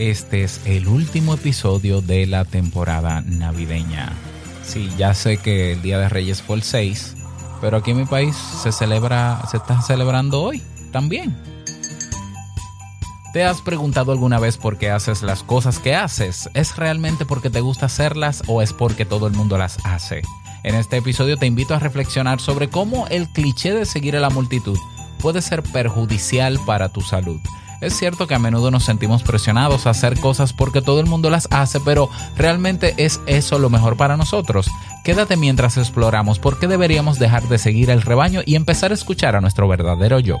este 0.00 0.44
es 0.44 0.62
el 0.64 0.88
último 0.88 1.34
episodio 1.34 2.00
de 2.00 2.26
la 2.26 2.46
temporada 2.46 3.20
navideña. 3.20 4.14
Sí, 4.64 4.90
ya 4.96 5.12
sé 5.12 5.36
que 5.36 5.72
el 5.72 5.82
Día 5.82 5.98
de 5.98 6.08
Reyes 6.08 6.40
fue 6.40 6.56
el 6.56 6.62
6, 6.62 7.16
pero 7.60 7.76
aquí 7.76 7.90
en 7.90 7.98
mi 7.98 8.06
país 8.06 8.34
se 8.34 8.72
celebra, 8.72 9.42
se 9.50 9.58
está 9.58 9.82
celebrando 9.82 10.42
hoy 10.42 10.62
también. 10.90 11.36
¿Te 13.34 13.44
has 13.44 13.60
preguntado 13.60 14.10
alguna 14.12 14.38
vez 14.38 14.56
por 14.56 14.78
qué 14.78 14.90
haces 14.90 15.22
las 15.22 15.42
cosas 15.42 15.78
que 15.78 15.94
haces? 15.94 16.48
¿Es 16.54 16.76
realmente 16.76 17.26
porque 17.26 17.50
te 17.50 17.60
gusta 17.60 17.86
hacerlas 17.86 18.42
o 18.46 18.62
es 18.62 18.72
porque 18.72 19.04
todo 19.04 19.26
el 19.26 19.34
mundo 19.34 19.58
las 19.58 19.76
hace? 19.84 20.22
En 20.62 20.76
este 20.76 20.96
episodio 20.96 21.36
te 21.36 21.46
invito 21.46 21.74
a 21.74 21.78
reflexionar 21.78 22.40
sobre 22.40 22.70
cómo 22.70 23.06
el 23.08 23.28
cliché 23.28 23.74
de 23.74 23.84
seguir 23.84 24.16
a 24.16 24.20
la 24.20 24.30
multitud 24.30 24.78
puede 25.20 25.42
ser 25.42 25.62
perjudicial 25.62 26.58
para 26.64 26.88
tu 26.88 27.02
salud. 27.02 27.40
Es 27.80 27.96
cierto 27.96 28.26
que 28.26 28.34
a 28.34 28.38
menudo 28.38 28.70
nos 28.70 28.84
sentimos 28.84 29.22
presionados 29.22 29.86
a 29.86 29.90
hacer 29.90 30.18
cosas 30.20 30.52
porque 30.52 30.82
todo 30.82 31.00
el 31.00 31.06
mundo 31.06 31.30
las 31.30 31.48
hace, 31.50 31.80
pero 31.80 32.10
¿realmente 32.36 32.94
es 32.98 33.20
eso 33.26 33.58
lo 33.58 33.70
mejor 33.70 33.96
para 33.96 34.16
nosotros? 34.16 34.70
Quédate 35.02 35.36
mientras 35.36 35.78
exploramos 35.78 36.38
por 36.38 36.58
qué 36.58 36.66
deberíamos 36.66 37.18
dejar 37.18 37.48
de 37.48 37.58
seguir 37.58 37.90
el 37.90 38.02
rebaño 38.02 38.42
y 38.44 38.54
empezar 38.54 38.90
a 38.90 38.94
escuchar 38.94 39.34
a 39.34 39.40
nuestro 39.40 39.66
verdadero 39.66 40.20
yo. 40.20 40.40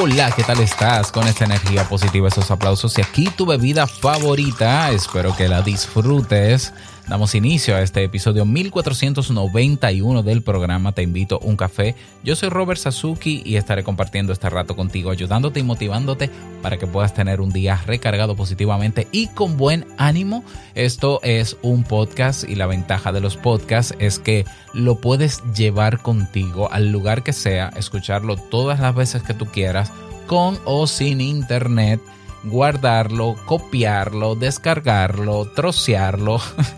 Hola, 0.00 0.30
¿qué 0.30 0.44
tal 0.44 0.60
estás? 0.60 1.10
Con 1.10 1.26
esta 1.26 1.44
energía 1.44 1.82
positiva, 1.88 2.28
esos 2.28 2.52
aplausos 2.52 2.96
y 2.96 3.02
aquí 3.02 3.30
tu 3.36 3.46
bebida 3.46 3.88
favorita. 3.88 4.92
Espero 4.92 5.34
que 5.34 5.48
la 5.48 5.60
disfrutes. 5.60 6.72
Damos 7.08 7.34
inicio 7.34 7.74
a 7.74 7.80
este 7.80 8.04
episodio 8.04 8.44
1491 8.44 10.22
del 10.22 10.42
programa 10.42 10.92
Te 10.92 11.02
invito 11.02 11.36
a 11.36 11.46
un 11.46 11.56
café. 11.56 11.94
Yo 12.22 12.36
soy 12.36 12.50
Robert 12.50 12.78
Sasuki 12.78 13.40
y 13.46 13.56
estaré 13.56 13.82
compartiendo 13.82 14.30
este 14.30 14.50
rato 14.50 14.76
contigo, 14.76 15.10
ayudándote 15.10 15.58
y 15.60 15.62
motivándote 15.62 16.28
para 16.60 16.76
que 16.76 16.86
puedas 16.86 17.14
tener 17.14 17.40
un 17.40 17.50
día 17.50 17.80
recargado 17.86 18.36
positivamente 18.36 19.08
y 19.10 19.28
con 19.28 19.56
buen 19.56 19.86
ánimo. 19.96 20.44
Esto 20.74 21.20
es 21.22 21.56
un 21.62 21.82
podcast 21.82 22.46
y 22.46 22.56
la 22.56 22.66
ventaja 22.66 23.10
de 23.10 23.22
los 23.22 23.38
podcasts 23.38 23.94
es 23.98 24.18
que 24.18 24.44
lo 24.74 25.00
puedes 25.00 25.42
llevar 25.54 26.02
contigo 26.02 26.70
al 26.70 26.92
lugar 26.92 27.22
que 27.22 27.32
sea, 27.32 27.70
escucharlo 27.74 28.36
todas 28.36 28.80
las 28.80 28.94
veces 28.94 29.22
que 29.22 29.32
tú 29.32 29.46
quieras, 29.46 29.90
con 30.26 30.58
o 30.66 30.86
sin 30.86 31.22
internet, 31.22 32.02
guardarlo, 32.44 33.34
copiarlo, 33.46 34.34
descargarlo, 34.34 35.46
trocearlo. 35.52 36.38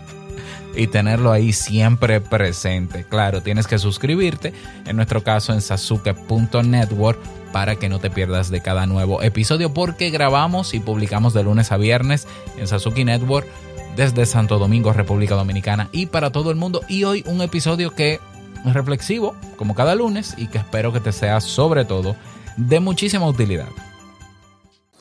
y 0.75 0.87
tenerlo 0.87 1.31
ahí 1.31 1.53
siempre 1.53 2.21
presente. 2.21 3.03
Claro, 3.03 3.41
tienes 3.41 3.67
que 3.67 3.79
suscribirte, 3.79 4.53
en 4.85 4.95
nuestro 4.95 5.23
caso 5.23 5.53
en 5.53 5.61
sasuke.network, 5.61 7.19
para 7.51 7.75
que 7.75 7.89
no 7.89 7.99
te 7.99 8.09
pierdas 8.09 8.49
de 8.49 8.61
cada 8.61 8.85
nuevo 8.85 9.21
episodio, 9.21 9.73
porque 9.73 10.09
grabamos 10.09 10.73
y 10.73 10.79
publicamos 10.79 11.33
de 11.33 11.43
lunes 11.43 11.71
a 11.71 11.77
viernes 11.77 12.27
en 12.57 12.67
Sasuke 12.67 13.03
Network 13.03 13.47
desde 13.95 14.25
Santo 14.25 14.57
Domingo, 14.57 14.93
República 14.93 15.35
Dominicana, 15.35 15.89
y 15.91 16.05
para 16.05 16.31
todo 16.31 16.51
el 16.51 16.57
mundo. 16.57 16.81
Y 16.87 17.03
hoy 17.03 17.23
un 17.27 17.41
episodio 17.41 17.91
que 17.91 18.19
es 18.65 18.73
reflexivo, 18.73 19.35
como 19.57 19.75
cada 19.75 19.95
lunes, 19.95 20.35
y 20.37 20.47
que 20.47 20.59
espero 20.59 20.93
que 20.93 21.01
te 21.01 21.11
sea 21.11 21.41
sobre 21.41 21.83
todo 21.83 22.15
de 22.55 22.79
muchísima 22.79 23.27
utilidad. 23.27 23.69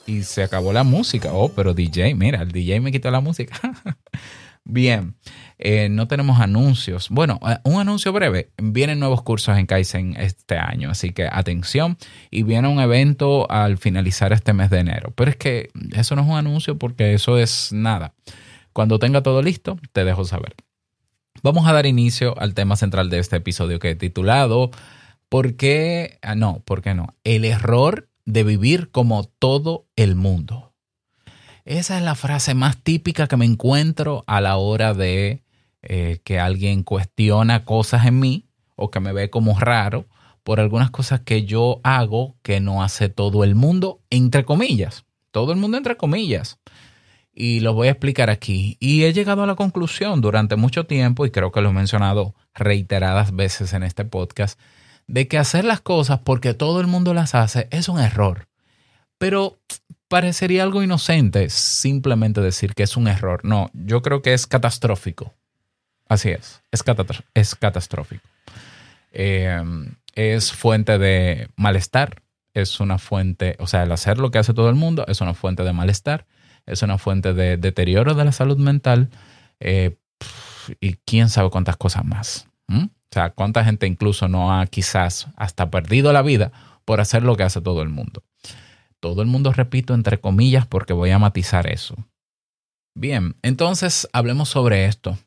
Y 0.06 0.24
se 0.24 0.42
acabó 0.42 0.72
la 0.72 0.82
música. 0.82 1.32
Oh, 1.32 1.50
pero 1.50 1.72
DJ, 1.72 2.14
mira, 2.14 2.42
el 2.42 2.50
DJ 2.50 2.80
me 2.80 2.90
quitó 2.90 3.10
la 3.10 3.20
música. 3.20 3.60
Bien, 4.72 5.16
eh, 5.58 5.88
no 5.88 6.06
tenemos 6.06 6.40
anuncios. 6.40 7.08
Bueno, 7.10 7.40
eh, 7.46 7.58
un 7.64 7.80
anuncio 7.80 8.12
breve. 8.12 8.50
Vienen 8.56 9.00
nuevos 9.00 9.22
cursos 9.22 9.58
en 9.58 9.66
Kaizen 9.66 10.16
este 10.16 10.56
año, 10.56 10.90
así 10.90 11.12
que 11.12 11.28
atención. 11.30 11.98
Y 12.30 12.44
viene 12.44 12.68
un 12.68 12.80
evento 12.80 13.50
al 13.50 13.78
finalizar 13.78 14.32
este 14.32 14.52
mes 14.52 14.70
de 14.70 14.78
enero. 14.78 15.12
Pero 15.16 15.32
es 15.32 15.36
que 15.36 15.70
eso 15.92 16.14
no 16.14 16.22
es 16.22 16.28
un 16.28 16.36
anuncio 16.36 16.78
porque 16.78 17.14
eso 17.14 17.36
es 17.36 17.72
nada. 17.72 18.14
Cuando 18.72 19.00
tenga 19.00 19.22
todo 19.22 19.42
listo, 19.42 19.76
te 19.92 20.04
dejo 20.04 20.24
saber. 20.24 20.54
Vamos 21.42 21.66
a 21.66 21.72
dar 21.72 21.86
inicio 21.86 22.38
al 22.38 22.54
tema 22.54 22.76
central 22.76 23.10
de 23.10 23.18
este 23.18 23.36
episodio 23.36 23.80
que 23.80 23.90
he 23.90 23.96
titulado 23.96 24.70
¿Por 25.28 25.56
qué? 25.56 26.18
Ah, 26.22 26.34
no, 26.34 26.60
¿por 26.64 26.82
qué 26.82 26.94
no? 26.94 27.14
El 27.24 27.44
error 27.44 28.08
de 28.24 28.44
vivir 28.44 28.90
como 28.90 29.24
todo 29.24 29.86
el 29.96 30.14
mundo. 30.14 30.69
Esa 31.70 31.96
es 31.96 32.02
la 32.02 32.16
frase 32.16 32.54
más 32.54 32.78
típica 32.78 33.28
que 33.28 33.36
me 33.36 33.44
encuentro 33.44 34.24
a 34.26 34.40
la 34.40 34.56
hora 34.56 34.92
de 34.92 35.44
eh, 35.82 36.20
que 36.24 36.40
alguien 36.40 36.82
cuestiona 36.82 37.64
cosas 37.64 38.06
en 38.06 38.18
mí 38.18 38.48
o 38.74 38.90
que 38.90 38.98
me 38.98 39.12
ve 39.12 39.30
como 39.30 39.56
raro 39.56 40.06
por 40.42 40.58
algunas 40.58 40.90
cosas 40.90 41.20
que 41.20 41.44
yo 41.44 41.80
hago 41.84 42.34
que 42.42 42.58
no 42.58 42.82
hace 42.82 43.08
todo 43.08 43.44
el 43.44 43.54
mundo, 43.54 44.00
entre 44.10 44.44
comillas. 44.44 45.04
Todo 45.30 45.52
el 45.52 45.60
mundo 45.60 45.76
entre 45.76 45.96
comillas. 45.96 46.58
Y 47.32 47.60
lo 47.60 47.72
voy 47.72 47.86
a 47.86 47.92
explicar 47.92 48.30
aquí. 48.30 48.76
Y 48.80 49.04
he 49.04 49.12
llegado 49.12 49.44
a 49.44 49.46
la 49.46 49.54
conclusión 49.54 50.20
durante 50.20 50.56
mucho 50.56 50.86
tiempo, 50.86 51.24
y 51.24 51.30
creo 51.30 51.52
que 51.52 51.60
lo 51.60 51.70
he 51.70 51.72
mencionado 51.72 52.34
reiteradas 52.52 53.32
veces 53.36 53.74
en 53.74 53.84
este 53.84 54.04
podcast, 54.04 54.58
de 55.06 55.28
que 55.28 55.38
hacer 55.38 55.64
las 55.64 55.80
cosas 55.80 56.18
porque 56.24 56.52
todo 56.52 56.80
el 56.80 56.88
mundo 56.88 57.14
las 57.14 57.36
hace 57.36 57.68
es 57.70 57.88
un 57.88 58.00
error. 58.00 58.48
Pero 59.18 59.60
parecería 60.10 60.64
algo 60.64 60.82
inocente 60.82 61.48
simplemente 61.50 62.40
decir 62.40 62.74
que 62.74 62.82
es 62.82 62.96
un 62.96 63.06
error. 63.06 63.44
No, 63.44 63.70
yo 63.72 64.02
creo 64.02 64.22
que 64.22 64.34
es 64.34 64.48
catastrófico. 64.48 65.32
Así 66.08 66.30
es, 66.30 66.62
es, 66.72 66.82
es 67.34 67.54
catastrófico. 67.54 68.26
Eh, 69.12 69.62
es 70.16 70.52
fuente 70.52 70.98
de 70.98 71.48
malestar, 71.54 72.22
es 72.54 72.80
una 72.80 72.98
fuente, 72.98 73.54
o 73.60 73.68
sea, 73.68 73.84
el 73.84 73.92
hacer 73.92 74.18
lo 74.18 74.32
que 74.32 74.38
hace 74.38 74.52
todo 74.52 74.68
el 74.68 74.74
mundo 74.74 75.04
es 75.06 75.20
una 75.20 75.32
fuente 75.32 75.62
de 75.62 75.72
malestar, 75.72 76.26
es 76.66 76.82
una 76.82 76.98
fuente 76.98 77.32
de 77.32 77.56
deterioro 77.56 78.14
de 78.14 78.24
la 78.24 78.32
salud 78.32 78.58
mental 78.58 79.10
eh, 79.60 79.96
y 80.80 80.94
quién 81.06 81.28
sabe 81.28 81.50
cuántas 81.50 81.76
cosas 81.76 82.04
más. 82.04 82.48
O 82.68 83.12
sea, 83.12 83.30
cuánta 83.30 83.64
gente 83.64 83.86
incluso 83.86 84.28
no 84.28 84.52
ha 84.52 84.66
quizás 84.66 85.28
hasta 85.36 85.70
perdido 85.70 86.12
la 86.12 86.22
vida 86.22 86.50
por 86.84 87.00
hacer 87.00 87.22
lo 87.22 87.36
que 87.36 87.44
hace 87.44 87.60
todo 87.60 87.82
el 87.82 87.88
mundo. 87.88 88.24
Todo 89.00 89.22
el 89.22 89.28
mundo 89.28 89.52
repito 89.52 89.94
entre 89.94 90.20
comillas 90.20 90.66
porque 90.66 90.92
voy 90.92 91.10
a 91.10 91.18
matizar 91.18 91.66
eso. 91.66 91.96
Bien, 92.94 93.36
entonces 93.42 94.08
hablemos 94.12 94.48
sobre 94.50 94.84
esto. 94.84 95.18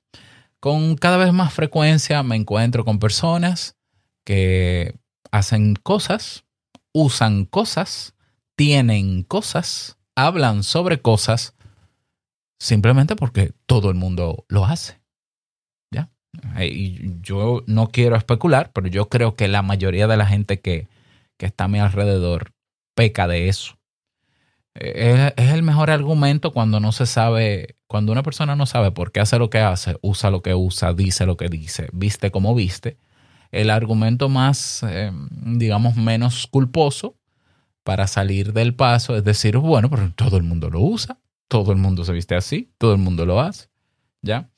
Con 0.59 0.95
cada 0.95 1.17
vez 1.17 1.33
más 1.33 1.53
frecuencia 1.53 2.23
me 2.23 2.35
encuentro 2.35 2.85
con 2.85 2.99
personas 2.99 3.77
que 4.25 4.95
hacen 5.31 5.75
cosas, 5.75 6.45
usan 6.93 7.45
cosas, 7.45 8.15
tienen 8.55 9.23
cosas, 9.23 9.97
hablan 10.15 10.63
sobre 10.63 11.01
cosas, 11.01 11.55
simplemente 12.59 13.15
porque 13.15 13.53
todo 13.65 13.89
el 13.89 13.95
mundo 13.95 14.45
lo 14.47 14.65
hace. 14.65 15.01
¿Ya? 15.91 16.11
Y 16.63 17.19
yo 17.21 17.63
no 17.65 17.89
quiero 17.89 18.15
especular, 18.15 18.71
pero 18.71 18.87
yo 18.87 19.09
creo 19.09 19.35
que 19.35 19.47
la 19.47 19.63
mayoría 19.63 20.07
de 20.07 20.17
la 20.17 20.27
gente 20.27 20.61
que, 20.61 20.87
que 21.37 21.47
está 21.47 21.65
a 21.65 21.69
mi 21.69 21.79
alrededor 21.79 22.53
peca 22.95 23.27
de 23.27 23.49
eso. 23.49 23.77
Es, 24.75 25.33
es, 25.37 25.53
el 25.53 25.61
mejor 25.61 25.91
argumento 25.91 26.51
cuando 26.51 26.79
no 26.79 26.91
se 26.91 27.05
sabe, 27.05 27.77
cuando 27.87 28.11
una 28.11 28.23
persona 28.23 28.55
no 28.55 28.65
sabe 28.65 28.91
por 28.91 29.11
qué 29.11 29.19
hace 29.19 29.37
lo 29.37 29.49
que 29.49 29.59
hace, 29.59 29.97
usa 30.01 30.31
lo 30.31 30.41
que 30.41 30.55
usa, 30.55 30.93
dice 30.93 31.25
lo 31.25 31.37
que 31.37 31.49
dice, 31.49 31.89
viste 31.93 32.31
como 32.31 32.55
viste. 32.55 32.97
El 33.51 33.69
argumento 33.69 34.29
más, 34.29 34.81
eh, 34.83 35.11
digamos, 35.45 35.95
menos 35.95 36.47
culposo 36.47 37.17
para 37.83 38.07
salir 38.07 38.53
del 38.53 38.75
paso 38.75 39.15
es 39.15 39.23
decir, 39.23 39.57
bueno, 39.57 39.89
pero 39.89 40.11
todo 40.15 40.37
el 40.37 40.43
mundo 40.43 40.69
lo 40.69 40.81
usa. 40.81 41.19
todo 41.47 41.71
el 41.71 41.77
mundo 41.77 42.03
se 42.03 42.13
viste 42.13 42.33
así, 42.35 42.73
todo 42.79 42.93
el 42.93 42.97
mundo 42.97 43.27
lo 43.27 43.39
hace, 43.39 43.67
¿ya? 44.23 44.49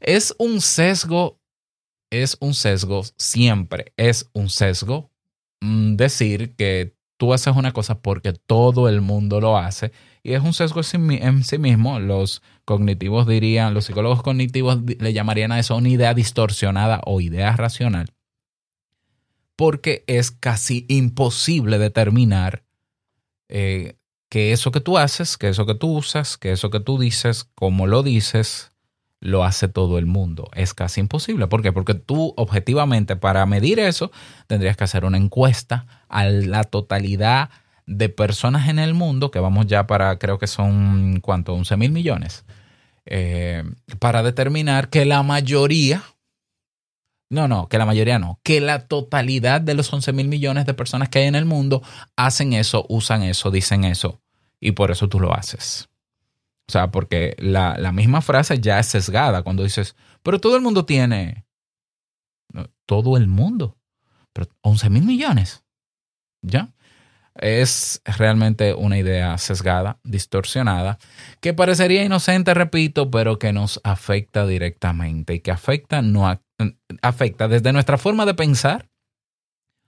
Es 0.00 0.34
un 0.38 0.60
sesgo, 0.60 1.40
es 2.10 2.36
un 2.40 2.52
sesgo, 2.54 3.02
siempre 3.16 3.92
es 3.96 4.28
un 4.32 4.48
sesgo 4.48 5.12
mm, 5.60 5.94
decir 5.94 6.56
que 6.56 6.95
tú 7.16 7.32
haces 7.32 7.54
una 7.56 7.72
cosa 7.72 8.00
porque 8.00 8.32
todo 8.32 8.88
el 8.88 9.00
mundo 9.00 9.40
lo 9.40 9.58
hace 9.58 9.92
y 10.22 10.34
es 10.34 10.42
un 10.42 10.52
sesgo 10.52 10.80
en 10.92 11.44
sí, 11.44 11.58
mismo. 11.58 12.00
Los 12.00 12.42
cognitivos 12.64 13.26
dirían, 13.26 13.74
los 13.74 13.84
psicólogos 13.84 14.22
cognitivos 14.22 14.80
le 14.82 15.12
llamarían 15.12 15.52
a 15.52 15.58
eso 15.58 15.76
una 15.76 15.88
idea 15.88 16.14
distorsionada 16.14 17.00
o 17.04 17.20
idea 17.20 17.54
racional 17.56 18.12
porque 19.56 20.04
es 20.06 20.30
casi 20.30 20.84
imposible 20.88 21.78
determinar 21.78 22.64
eh, 23.48 23.96
que 24.28 24.52
eso 24.52 24.70
que 24.70 24.80
tú 24.80 24.98
haces, 24.98 25.38
que 25.38 25.48
eso 25.48 25.66
que 25.66 25.74
tú 25.74 25.96
usas, 25.96 26.36
que 26.36 26.52
eso 26.52 26.70
que 26.70 26.80
tú 26.80 26.98
dices, 26.98 27.44
como 27.54 27.86
lo 27.86 28.02
dices, 28.02 28.72
lo 29.20 29.44
hace 29.44 29.68
todo 29.68 29.98
el 29.98 30.06
mundo. 30.06 30.50
Es 30.54 30.74
casi 30.74 31.00
imposible. 31.00 31.46
¿Por 31.46 31.62
qué? 31.62 31.72
Porque 31.72 31.94
tú 31.94 32.34
objetivamente 32.36 33.16
para 33.16 33.44
medir 33.46 33.78
eso 33.78 34.10
tendrías 34.46 34.76
que 34.76 34.84
hacer 34.84 35.04
una 35.04 35.16
encuesta 35.16 35.86
a 36.08 36.26
la 36.26 36.64
totalidad 36.64 37.50
de 37.86 38.08
personas 38.08 38.68
en 38.68 38.78
el 38.78 38.94
mundo, 38.94 39.30
que 39.30 39.38
vamos 39.38 39.66
ya 39.66 39.86
para, 39.86 40.18
creo 40.18 40.38
que 40.38 40.48
son, 40.48 41.20
¿cuánto? 41.20 41.54
11 41.54 41.76
mil 41.76 41.92
millones, 41.92 42.44
eh, 43.04 43.62
para 44.00 44.22
determinar 44.22 44.88
que 44.90 45.04
la 45.04 45.22
mayoría, 45.22 46.02
no, 47.30 47.46
no, 47.46 47.68
que 47.68 47.78
la 47.78 47.86
mayoría 47.86 48.18
no, 48.18 48.40
que 48.42 48.60
la 48.60 48.86
totalidad 48.88 49.60
de 49.60 49.74
los 49.74 49.92
11 49.92 50.12
mil 50.12 50.26
millones 50.26 50.66
de 50.66 50.74
personas 50.74 51.08
que 51.08 51.20
hay 51.20 51.26
en 51.26 51.36
el 51.36 51.44
mundo 51.44 51.82
hacen 52.16 52.52
eso, 52.52 52.84
usan 52.88 53.22
eso, 53.22 53.52
dicen 53.52 53.84
eso, 53.84 54.20
y 54.60 54.72
por 54.72 54.90
eso 54.90 55.08
tú 55.08 55.20
lo 55.20 55.32
haces. 55.32 55.88
O 56.68 56.72
sea, 56.72 56.90
porque 56.90 57.36
la, 57.38 57.76
la 57.78 57.92
misma 57.92 58.22
frase 58.22 58.60
ya 58.60 58.80
es 58.80 58.86
sesgada 58.86 59.42
cuando 59.42 59.62
dices, 59.62 59.94
pero 60.22 60.40
todo 60.40 60.56
el 60.56 60.62
mundo 60.62 60.84
tiene, 60.84 61.46
todo 62.86 63.16
el 63.16 63.28
mundo, 63.28 63.78
pero 64.32 64.48
11 64.62 64.90
mil 64.90 65.04
millones, 65.04 65.64
¿ya? 66.42 66.72
Es 67.34 68.00
realmente 68.04 68.72
una 68.72 68.98
idea 68.98 69.36
sesgada, 69.36 70.00
distorsionada, 70.02 70.98
que 71.40 71.52
parecería 71.52 72.02
inocente, 72.02 72.54
repito, 72.54 73.10
pero 73.10 73.38
que 73.38 73.52
nos 73.52 73.80
afecta 73.84 74.46
directamente 74.46 75.34
y 75.34 75.40
que 75.40 75.50
afecta, 75.50 76.00
no 76.00 76.40
afecta 77.02 77.48
desde 77.48 77.72
nuestra 77.72 77.98
forma 77.98 78.24
de 78.24 78.34
pensar, 78.34 78.88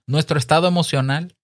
nuestro 0.05 0.37
estado 0.37 0.67
emocional, 0.67 1.35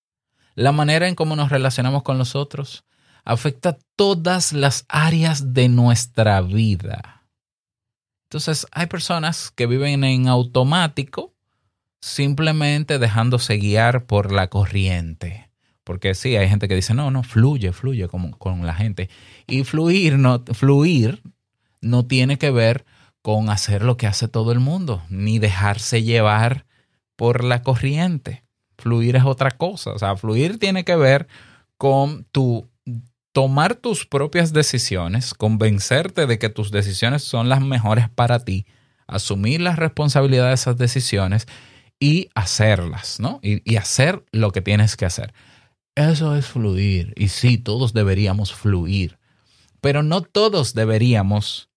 la 0.53 0.71
manera 0.71 1.07
en 1.07 1.15
cómo 1.15 1.35
nos 1.35 1.49
relacionamos 1.49 2.03
con 2.03 2.17
los 2.17 2.35
otros, 2.35 2.85
afecta 3.25 3.77
todas 3.95 4.53
las 4.53 4.85
áreas 4.87 5.53
de 5.53 5.67
nuestra 5.67 6.41
vida. 6.41 7.23
Entonces, 8.23 8.67
hay 8.71 8.87
personas 8.87 9.51
que 9.51 9.65
viven 9.65 10.03
en 10.03 10.27
automático, 10.27 11.33
simplemente 12.01 12.99
dejándose 12.99 13.57
guiar 13.57 14.05
por 14.05 14.31
la 14.31 14.49
corriente. 14.49 15.49
Porque 15.83 16.15
sí, 16.15 16.35
hay 16.35 16.47
gente 16.49 16.67
que 16.67 16.75
dice, 16.75 16.93
no, 16.93 17.11
no, 17.11 17.23
fluye, 17.23 17.71
fluye 17.71 18.07
con, 18.07 18.31
con 18.31 18.65
la 18.65 18.73
gente. 18.73 19.09
Y 19.47 19.63
fluir 19.63 20.17
no, 20.17 20.43
fluir 20.53 21.21
no 21.81 22.05
tiene 22.05 22.37
que 22.37 22.51
ver 22.51 22.85
con 23.21 23.49
hacer 23.49 23.83
lo 23.83 23.97
que 23.97 24.07
hace 24.07 24.27
todo 24.27 24.51
el 24.51 24.59
mundo, 24.59 25.03
ni 25.09 25.39
dejarse 25.39 26.03
llevar 26.03 26.65
por 27.15 27.43
la 27.43 27.63
corriente. 27.63 28.43
Fluir 28.77 29.15
es 29.15 29.23
otra 29.23 29.51
cosa. 29.51 29.91
O 29.91 29.99
sea, 29.99 30.15
fluir 30.15 30.59
tiene 30.59 30.83
que 30.83 30.95
ver 30.95 31.27
con 31.77 32.25
tu 32.31 32.69
tomar 33.35 33.75
tus 33.75 34.05
propias 34.05 34.53
decisiones, 34.53 35.33
convencerte 35.33 36.25
de 36.25 36.39
que 36.39 36.47
tus 36.47 36.71
decisiones 36.71 37.21
son 37.21 37.49
las 37.49 37.59
mejores 37.59 38.09
para 38.09 38.45
ti, 38.45 38.65
asumir 39.07 39.59
la 39.59 39.75
responsabilidad 39.75 40.47
de 40.47 40.53
esas 40.53 40.77
decisiones 40.77 41.45
y 41.99 42.29
hacerlas, 42.33 43.19
¿no? 43.19 43.41
Y, 43.43 43.75
hacer 43.75 44.23
lo 44.31 44.51
que 44.51 44.61
tienes 44.61 44.95
que 44.95 45.05
hacer. 45.05 45.33
Eso 45.95 46.33
es 46.37 46.45
fluir. 46.45 47.13
Y 47.17 47.27
sí, 47.27 47.57
todos 47.57 47.91
deberíamos 47.91 48.53
fluir. 48.53 49.19
Pero 49.81 50.01
no 50.01 50.21
todos 50.21 50.73
deberíamos, 50.73 51.69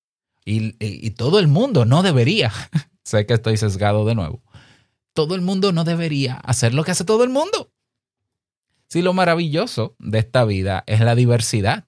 y 0.44 1.10
todo 1.10 1.40
el 1.40 1.48
mundo 1.48 1.84
no 1.84 2.04
debería. 2.04 2.52
sé 3.02 3.26
que 3.26 3.34
estoy 3.34 3.56
sesgado 3.56 4.04
de 4.04 4.14
nuevo. 4.14 4.44
Todo 5.12 5.34
el 5.34 5.40
mundo 5.40 5.72
no 5.72 5.82
debería 5.82 6.36
hacer 6.36 6.72
lo 6.72 6.84
que 6.84 6.92
hace 6.92 7.04
todo 7.04 7.24
el 7.24 7.30
mundo. 7.30 7.72
Si 8.88 9.02
lo 9.02 9.12
maravilloso 9.12 9.96
de 9.98 10.18
esta 10.18 10.44
vida 10.44 10.82
es 10.86 11.00
la 11.00 11.14
diversidad, 11.14 11.84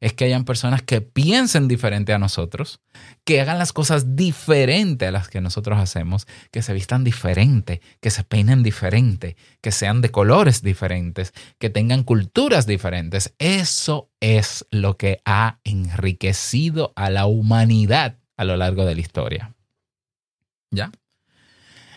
es 0.00 0.12
que 0.12 0.24
hayan 0.24 0.44
personas 0.44 0.82
que 0.82 1.00
piensen 1.00 1.66
diferente 1.66 2.12
a 2.12 2.18
nosotros, 2.18 2.80
que 3.24 3.40
hagan 3.40 3.58
las 3.58 3.72
cosas 3.72 4.14
diferente 4.16 5.06
a 5.06 5.10
las 5.10 5.28
que 5.28 5.40
nosotros 5.40 5.78
hacemos, 5.78 6.26
que 6.50 6.62
se 6.62 6.72
vistan 6.72 7.04
diferente, 7.04 7.80
que 8.00 8.10
se 8.10 8.24
peinen 8.24 8.62
diferente, 8.62 9.36
que 9.60 9.72
sean 9.72 10.00
de 10.00 10.10
colores 10.10 10.62
diferentes, 10.62 11.32
que 11.58 11.68
tengan 11.68 12.04
culturas 12.04 12.66
diferentes. 12.66 13.34
Eso 13.38 14.10
es 14.20 14.66
lo 14.70 14.96
que 14.96 15.20
ha 15.24 15.58
enriquecido 15.64 16.92
a 16.94 17.10
la 17.10 17.26
humanidad 17.26 18.18
a 18.36 18.44
lo 18.44 18.56
largo 18.56 18.86
de 18.86 18.94
la 18.94 19.00
historia. 19.00 19.54
¿Ya? 20.70 20.92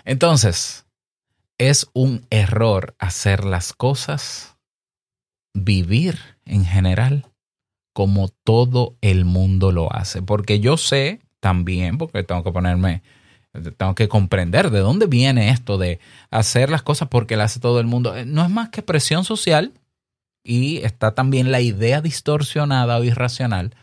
Entonces, 0.06 0.86
es 1.70 1.92
un 1.94 2.26
error 2.32 2.96
hacer 2.98 3.46
las 3.46 3.74
cosas, 3.74 4.58
vivir 5.54 6.18
en 6.44 6.66
general, 6.66 7.28
como 7.94 8.30
todo 8.30 8.96
el 9.02 9.26
mundo 9.26 9.72
lo 9.72 9.94
hace. 9.94 10.24
Porque 10.24 10.60
yo 10.60 10.78
sé 10.78 11.20
también, 11.40 12.00
porque 12.00 12.24
tengo 12.24 12.44
que 12.44 12.52
ponerme, 12.52 13.04
tengo 13.78 13.94
que 13.94 14.08
comprender 14.08 14.72
de 14.72 14.80
dónde 14.80 15.06
viene 15.06 15.50
esto 15.50 15.78
de 15.78 16.00
hacer 16.32 16.72
las 16.72 16.82
cosas 16.82 17.10
porque 17.10 17.38
las 17.38 17.52
hace 17.52 17.60
todo 17.60 17.80
el 17.80 17.86
mundo. 17.86 18.18
Eh, 18.18 18.26
No 18.26 18.42
es 18.44 18.50
más 18.50 18.70
que 18.70 18.82
presión 18.82 19.24
social 19.24 19.72
y 20.44 20.78
está 20.78 21.14
también 21.14 21.52
la 21.52 21.62
idea 21.62 22.02
distorsionada 22.02 22.98
o 22.98 23.04
irracional 23.04 23.76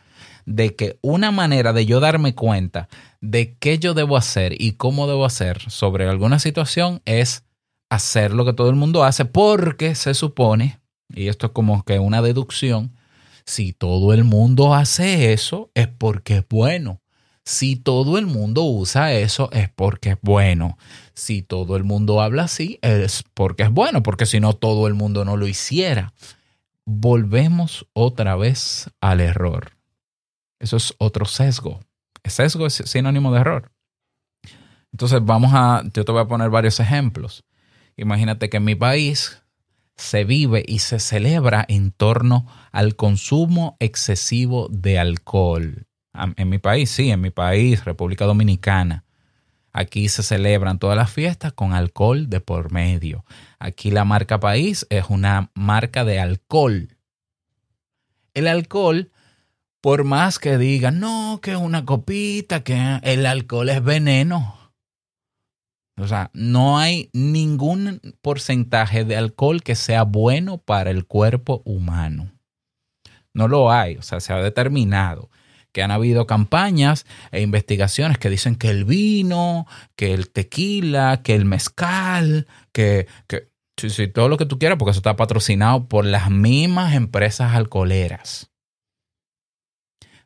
de 0.47 0.75
que 0.75 0.99
una 1.01 1.31
manera 1.31 1.73
de 1.73 1.87
yo 1.87 2.01
darme 2.01 2.35
cuenta 2.35 2.89
de 3.21 3.55
qué 3.61 3.79
yo 3.79 3.95
debo 3.95 4.17
hacer 4.17 4.61
y 4.61 4.73
cómo 4.73 5.07
debo 5.07 5.25
hacer 5.25 5.71
sobre 5.71 6.09
alguna 6.09 6.41
situación 6.41 7.03
es 7.05 7.45
hacer 7.91 8.33
lo 8.33 8.45
que 8.45 8.53
todo 8.53 8.71
el 8.71 8.77
mundo 8.77 9.05
hace 9.05 9.25
porque 9.25 9.95
se 9.95 10.15
supone, 10.15 10.81
y 11.09 11.29
esto 11.29 11.47
es 11.47 11.53
como 11.53 11.83
que 11.85 11.99
una 11.99 12.23
deducción, 12.23 12.95
si 13.49 13.73
todo 13.73 14.13
el 14.13 14.25
mundo 14.25 14.75
hace 14.75 15.33
eso 15.33 15.71
es 15.75 15.89
porque 15.89 16.37
es 16.39 16.49
bueno. 16.49 17.01
Si 17.47 17.77
todo 17.77 18.19
el 18.19 18.27
mundo 18.27 18.63
usa 18.65 19.15
eso 19.15 19.49
es 19.53 19.71
porque 19.71 20.11
es 20.11 20.19
bueno. 20.21 20.77
Si 21.15 21.41
todo 21.41 21.79
el 21.79 21.83
mundo 21.83 22.21
habla 22.21 22.43
así 22.43 22.79
es 22.83 23.25
porque 23.33 23.63
es 23.63 23.71
bueno, 23.71 24.03
porque 24.03 24.27
si 24.27 24.39
no 24.39 24.53
todo 24.53 24.87
el 24.87 24.93
mundo 24.93 25.25
no 25.25 25.39
lo 25.39 25.49
hiciera. 25.49 26.13
Volvemos 26.85 27.87
otra 27.95 28.37
vez 28.37 28.91
al 29.01 29.21
error. 29.21 29.73
Eso 30.59 30.77
es 30.77 30.95
otro 30.99 31.25
sesgo. 31.25 31.81
El 32.23 32.31
sesgo 32.31 32.67
es 32.67 32.83
sinónimo 32.85 33.33
de 33.33 33.41
error. 33.41 33.73
Entonces 34.93 35.25
vamos 35.25 35.53
a, 35.55 35.83
yo 35.95 36.05
te 36.05 36.13
voy 36.13 36.21
a 36.21 36.29
poner 36.29 36.51
varios 36.51 36.81
ejemplos. 36.81 37.45
Imagínate 37.99 38.49
que 38.49 38.59
en 38.59 38.65
mi 38.65 38.77
país 38.77 39.43
se 39.97 40.25
vive 40.25 40.65
y 40.67 40.79
se 40.79 41.01
celebra 41.01 41.65
en 41.69 41.91
torno 41.91 42.47
al 42.71 42.95
consumo 42.95 43.77
excesivo 43.81 44.69
de 44.71 45.01
alcohol. 45.01 45.87
En 46.37 46.49
mi 46.49 46.59
país, 46.59 46.91
sí, 46.91 47.11
en 47.11 47.21
mi 47.21 47.31
país, 47.31 47.85
República 47.85 48.25
Dominicana. 48.25 49.05
Aquí 49.73 50.09
se 50.09 50.23
celebran 50.23 50.79
todas 50.79 50.97
las 50.97 51.11
fiestas 51.11 51.53
con 51.53 51.73
alcohol 51.73 52.31
de 52.31 52.41
por 52.41 52.73
medio. 52.73 53.25
Aquí 53.59 53.91
la 53.91 54.05
marca 54.05 54.39
país 54.39 54.87
es 54.91 55.07
una 55.09 55.51
marca 55.55 56.05
de 56.05 56.21
alcohol. 56.21 56.97
El 58.33 58.47
alcohol, 58.47 59.11
por 59.81 60.05
más 60.05 60.39
que 60.39 60.57
digan, 60.57 61.01
no, 61.01 61.41
que 61.43 61.57
una 61.57 61.85
copita, 61.85 62.63
que 62.63 63.01
el 63.03 63.27
alcohol 63.27 63.69
es 63.69 63.83
veneno. 63.83 64.58
O 65.99 66.07
sea, 66.07 66.31
no 66.33 66.79
hay 66.79 67.11
ningún 67.13 68.01
porcentaje 68.23 69.05
de 69.05 69.17
alcohol 69.17 69.63
que 69.63 69.75
sea 69.75 70.05
bueno 70.05 70.59
para 70.59 70.91
el 70.91 71.07
cuerpo 71.07 71.63
humano. 71.65 72.33
No 73.35 73.49
lo 73.49 73.71
hay, 73.73 73.97
o 73.97 74.03
sea, 74.03 74.21
se 74.21 74.33
ha 74.33 74.37
determinado 74.37 75.31
que 75.73 75.83
han 75.83 75.91
habido 75.91 76.27
campañas 76.27 77.07
e 77.31 77.43
investigaciones 77.43 78.19
que 78.19 78.31
dicen 78.31 78.57
que 78.57 78.71
el 78.71 78.85
vino, 78.85 79.67
que 79.97 80.15
el 80.15 80.31
tequila, 80.31 81.23
que 81.23 81.35
el 81.35 81.45
mezcal, 81.45 82.47
que, 82.73 83.07
que 83.27 83.49
todo 84.13 84.29
lo 84.29 84.37
que 84.39 84.47
tú 84.47 84.59
quieras, 84.59 84.79
porque 84.79 84.91
eso 84.91 85.01
está 85.01 85.17
patrocinado 85.17 85.87
por 85.87 86.05
las 86.05 86.31
mismas 86.31 86.95
empresas 86.95 87.55
alcoholeras. 87.55 88.51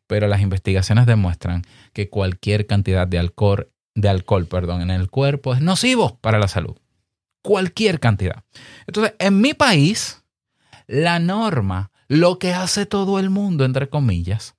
Pero 0.07 0.27
las 0.27 0.41
investigaciones 0.41 1.07
demuestran 1.07 1.63
que 1.93 2.09
cualquier 2.09 2.67
cantidad 2.67 3.07
de 3.07 3.19
alcohol, 3.19 3.71
de 3.95 4.09
alcohol 4.09 4.47
perdón, 4.47 4.83
en 4.83 4.91
el 4.91 5.11
cuerpo 5.11 5.55
es 5.55 5.61
nocivo 5.61 6.19
para 6.21 6.39
la 6.39 6.49
salud. 6.49 6.77
Cualquier 7.43 8.01
cantidad. 8.01 8.45
Entonces, 8.87 9.15
en 9.19 9.41
mi 9.41 9.55
país, 9.55 10.23
la 10.87 11.19
norma, 11.19 11.91
Lo 12.09 12.39
que 12.39 12.53
hace 12.53 12.85
todo 12.85 13.19
el 13.19 13.31
mundo, 13.31 13.65
entre 13.65 13.89
comillas, 13.89 14.55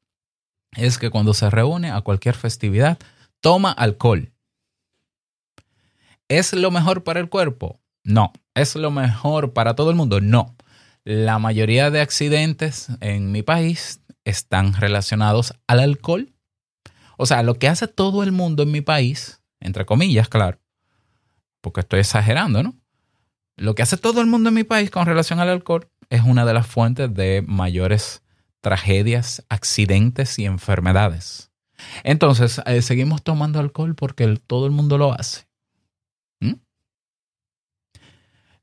es 0.75 0.97
que 0.97 1.11
cuando 1.11 1.35
se 1.35 1.51
reúne 1.51 1.91
a 1.91 2.01
cualquier 2.01 2.33
festividad, 2.33 2.97
toma 3.41 3.71
alcohol. 3.71 4.33
¿Es 6.27 6.53
lo 6.53 6.71
mejor 6.71 7.03
para 7.03 7.19
el 7.19 7.29
cuerpo? 7.29 7.79
No. 8.03 8.33
¿Es 8.55 8.75
lo 8.75 8.89
mejor 8.89 9.53
para 9.53 9.75
todo 9.75 9.91
el 9.91 9.95
mundo? 9.95 10.19
No. 10.19 10.55
La 11.03 11.37
mayoría 11.37 11.91
de 11.91 12.01
accidentes 12.01 12.87
en 13.01 13.31
mi 13.31 13.43
país 13.43 14.01
están 14.25 14.73
relacionados 14.73 15.53
al 15.67 15.79
alcohol. 15.79 16.32
O 17.17 17.25
sea, 17.25 17.43
lo 17.43 17.55
que 17.55 17.67
hace 17.67 17.87
todo 17.87 18.23
el 18.23 18.31
mundo 18.31 18.63
en 18.63 18.71
mi 18.71 18.81
país, 18.81 19.41
entre 19.59 19.85
comillas, 19.85 20.29
claro, 20.29 20.59
porque 21.61 21.81
estoy 21.81 22.01
exagerando, 22.01 22.63
¿no? 22.63 22.75
Lo 23.55 23.75
que 23.75 23.83
hace 23.83 23.97
todo 23.97 24.21
el 24.21 24.27
mundo 24.27 24.49
en 24.49 24.55
mi 24.55 24.63
país 24.63 24.89
con 24.89 25.05
relación 25.05 25.39
al 25.39 25.49
alcohol 25.49 25.87
es 26.09 26.21
una 26.23 26.45
de 26.45 26.53
las 26.53 26.67
fuentes 26.67 27.13
de 27.13 27.43
mayores 27.45 28.23
tragedias, 28.61 29.45
accidentes 29.49 30.39
y 30.39 30.45
enfermedades. 30.45 31.51
Entonces, 32.03 32.61
eh, 32.65 32.81
seguimos 32.81 33.23
tomando 33.23 33.59
alcohol 33.59 33.95
porque 33.95 34.37
todo 34.47 34.65
el 34.65 34.71
mundo 34.71 34.97
lo 34.97 35.13
hace. 35.13 35.47
¿Mm? 36.39 36.53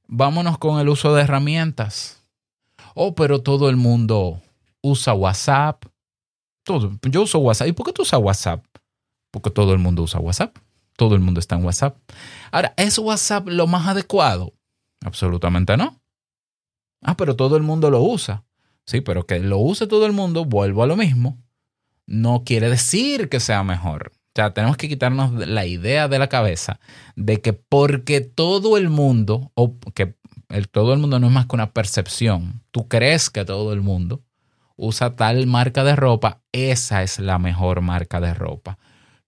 Vámonos 0.08 0.58
con 0.58 0.80
el 0.80 0.88
uso 0.88 1.14
de 1.14 1.22
herramientas. 1.22 2.24
Oh, 2.94 3.14
pero 3.14 3.42
todo 3.42 3.68
el 3.68 3.76
mundo 3.76 4.40
usa 4.82 5.14
WhatsApp. 5.14 5.84
Yo 7.02 7.22
uso 7.22 7.38
WhatsApp. 7.38 7.68
¿Y 7.68 7.72
por 7.72 7.86
qué 7.86 7.92
tú 7.92 8.02
usas 8.02 8.20
WhatsApp? 8.20 8.64
Porque 9.30 9.50
todo 9.50 9.72
el 9.72 9.78
mundo 9.78 10.02
usa 10.02 10.20
WhatsApp. 10.20 10.56
Todo 10.96 11.14
el 11.14 11.20
mundo 11.20 11.40
está 11.40 11.56
en 11.56 11.64
WhatsApp. 11.64 11.96
Ahora, 12.52 12.74
¿es 12.76 12.98
WhatsApp 12.98 13.48
lo 13.48 13.66
más 13.66 13.86
adecuado? 13.86 14.52
Absolutamente 15.04 15.76
no. 15.76 16.00
Ah, 17.02 17.16
pero 17.16 17.36
todo 17.36 17.56
el 17.56 17.62
mundo 17.62 17.90
lo 17.90 18.02
usa. 18.02 18.44
Sí, 18.86 19.00
pero 19.00 19.26
que 19.26 19.38
lo 19.38 19.58
use 19.58 19.86
todo 19.86 20.04
el 20.06 20.12
mundo, 20.12 20.44
vuelvo 20.44 20.82
a 20.82 20.86
lo 20.86 20.96
mismo, 20.96 21.38
no 22.06 22.42
quiere 22.44 22.68
decir 22.68 23.28
que 23.28 23.40
sea 23.40 23.62
mejor. 23.62 24.12
O 24.12 24.32
sea, 24.34 24.52
tenemos 24.52 24.76
que 24.76 24.88
quitarnos 24.88 25.32
la 25.48 25.66
idea 25.66 26.08
de 26.08 26.18
la 26.18 26.28
cabeza 26.28 26.80
de 27.16 27.40
que 27.40 27.52
porque 27.52 28.20
todo 28.20 28.76
el 28.76 28.88
mundo, 28.88 29.52
o 29.54 29.78
que 29.94 30.16
el, 30.48 30.68
todo 30.68 30.92
el 30.92 30.98
mundo 30.98 31.18
no 31.18 31.28
es 31.28 31.32
más 31.32 31.46
que 31.46 31.56
una 31.56 31.72
percepción, 31.72 32.62
tú 32.70 32.88
crees 32.88 33.30
que 33.30 33.44
todo 33.44 33.72
el 33.72 33.80
mundo 33.80 34.22
usa 34.80 35.14
tal 35.14 35.46
marca 35.46 35.84
de 35.84 35.94
ropa, 35.94 36.40
esa 36.52 37.02
es 37.02 37.18
la 37.18 37.38
mejor 37.38 37.82
marca 37.82 38.20
de 38.20 38.32
ropa. 38.34 38.78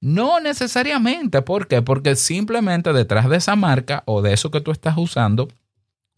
No 0.01 0.41
necesariamente, 0.41 1.43
¿por 1.43 1.69
qué? 1.69 1.83
Porque 1.83 2.17
simplemente 2.17 2.93
detrás 2.93 3.29
de 3.29 3.37
esa 3.37 3.55
marca 3.55 4.03
o 4.07 4.23
de 4.23 4.33
eso 4.33 4.51
que 4.51 4.61
tú 4.61 4.73
estás 4.73 4.97
usando, 4.97 5.49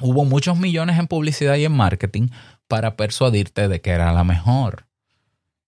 hubo 0.01 0.25
muchos 0.25 0.57
millones 0.57 0.99
en 0.99 1.09
publicidad 1.09 1.57
y 1.57 1.65
en 1.65 1.77
marketing 1.77 2.29
para 2.69 2.97
persuadirte 2.97 3.69
de 3.69 3.81
que 3.81 3.91
era 3.91 4.13
la 4.13 4.25
mejor. 4.25 4.87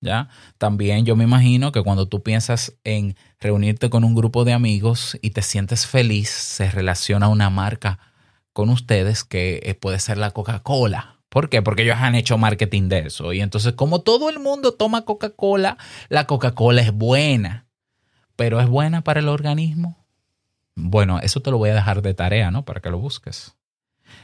¿Ya? 0.00 0.28
También 0.58 1.04
yo 1.04 1.16
me 1.16 1.25
imagino 1.25 1.73
que 1.73 1.82
cuando 1.82 2.06
tú 2.06 2.23
piensas 2.23 2.76
en 2.85 3.16
reunirte 3.40 3.90
con 3.90 4.04
un 4.04 4.14
grupo 4.14 4.44
de 4.44 4.52
amigos 4.52 5.18
y 5.23 5.30
te 5.30 5.42
sientes 5.42 5.87
feliz, 5.87 6.30
se 6.30 6.70
relaciona 6.70 7.28
una 7.28 7.50
marca 7.50 7.99
con 8.52 8.68
ustedes 8.68 9.25
que 9.25 9.61
eh, 9.64 9.75
puede 9.75 9.99
ser 9.99 10.18
la 10.18 10.30
Coca-Cola. 10.30 11.15
¿Por 11.36 11.50
qué? 11.50 11.60
Porque 11.60 11.82
ellos 11.82 11.98
han 12.00 12.14
hecho 12.14 12.38
marketing 12.38 12.88
de 12.88 13.00
eso. 13.00 13.34
Y 13.34 13.42
entonces, 13.42 13.74
como 13.74 14.00
todo 14.00 14.30
el 14.30 14.38
mundo 14.38 14.72
toma 14.72 15.04
Coca-Cola, 15.04 15.76
la 16.08 16.26
Coca-Cola 16.26 16.80
es 16.80 16.94
buena. 16.94 17.66
Pero 18.36 18.58
¿es 18.58 18.66
buena 18.66 19.04
para 19.04 19.20
el 19.20 19.28
organismo? 19.28 20.02
Bueno, 20.76 21.20
eso 21.20 21.42
te 21.42 21.50
lo 21.50 21.58
voy 21.58 21.68
a 21.68 21.74
dejar 21.74 22.00
de 22.00 22.14
tarea, 22.14 22.50
¿no? 22.50 22.64
Para 22.64 22.80
que 22.80 22.88
lo 22.88 22.98
busques. 22.98 23.54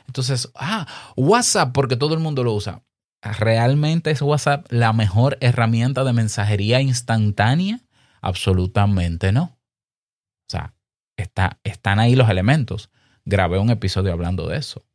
Entonces, 0.07 0.50
ah, 0.54 0.87
WhatsApp, 1.14 1.75
porque 1.75 1.97
todo 1.97 2.14
el 2.14 2.21
mundo 2.21 2.45
lo 2.45 2.54
usa. 2.54 2.83
¿Realmente 3.21 4.11
es 4.11 4.23
WhatsApp 4.23 4.64
la 4.71 4.95
mejor 4.95 5.37
herramienta 5.42 6.04
de 6.04 6.14
mensajería 6.14 6.81
instantánea? 6.81 7.81
Absolutamente 8.23 9.33
no. 9.33 9.42
O 9.42 10.49
sea, 10.49 10.73
está, 11.19 11.61
están 11.62 11.99
ahí 11.99 12.16
los 12.16 12.31
elementos. 12.31 12.88
Grabé 13.26 13.59
un 13.59 13.69
episodio 13.69 14.14
hablando 14.14 14.49
de 14.49 14.57
eso. 14.57 14.87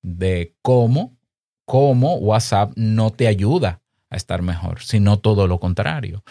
De 0.00 0.56
cómo, 0.62 1.15
cómo 1.66 2.14
WhatsApp 2.16 2.72
no 2.76 3.10
te 3.10 3.26
ayuda 3.26 3.82
a 4.08 4.16
estar 4.16 4.40
mejor, 4.40 4.80
sino 4.80 5.18
todo 5.18 5.46
lo 5.46 5.60
contrario. 5.60 6.24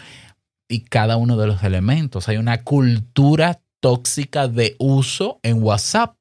Y 0.67 0.81
cada 0.81 1.17
uno 1.17 1.37
de 1.37 1.45
los 1.45 1.61
elementos. 1.63 2.27
Hay 2.27 2.37
una 2.37 2.63
cultura 2.63 3.61
tóxica 3.79 4.47
de 4.47 4.75
uso 4.79 5.39
en 5.43 5.61
WhatsApp. 5.61 6.15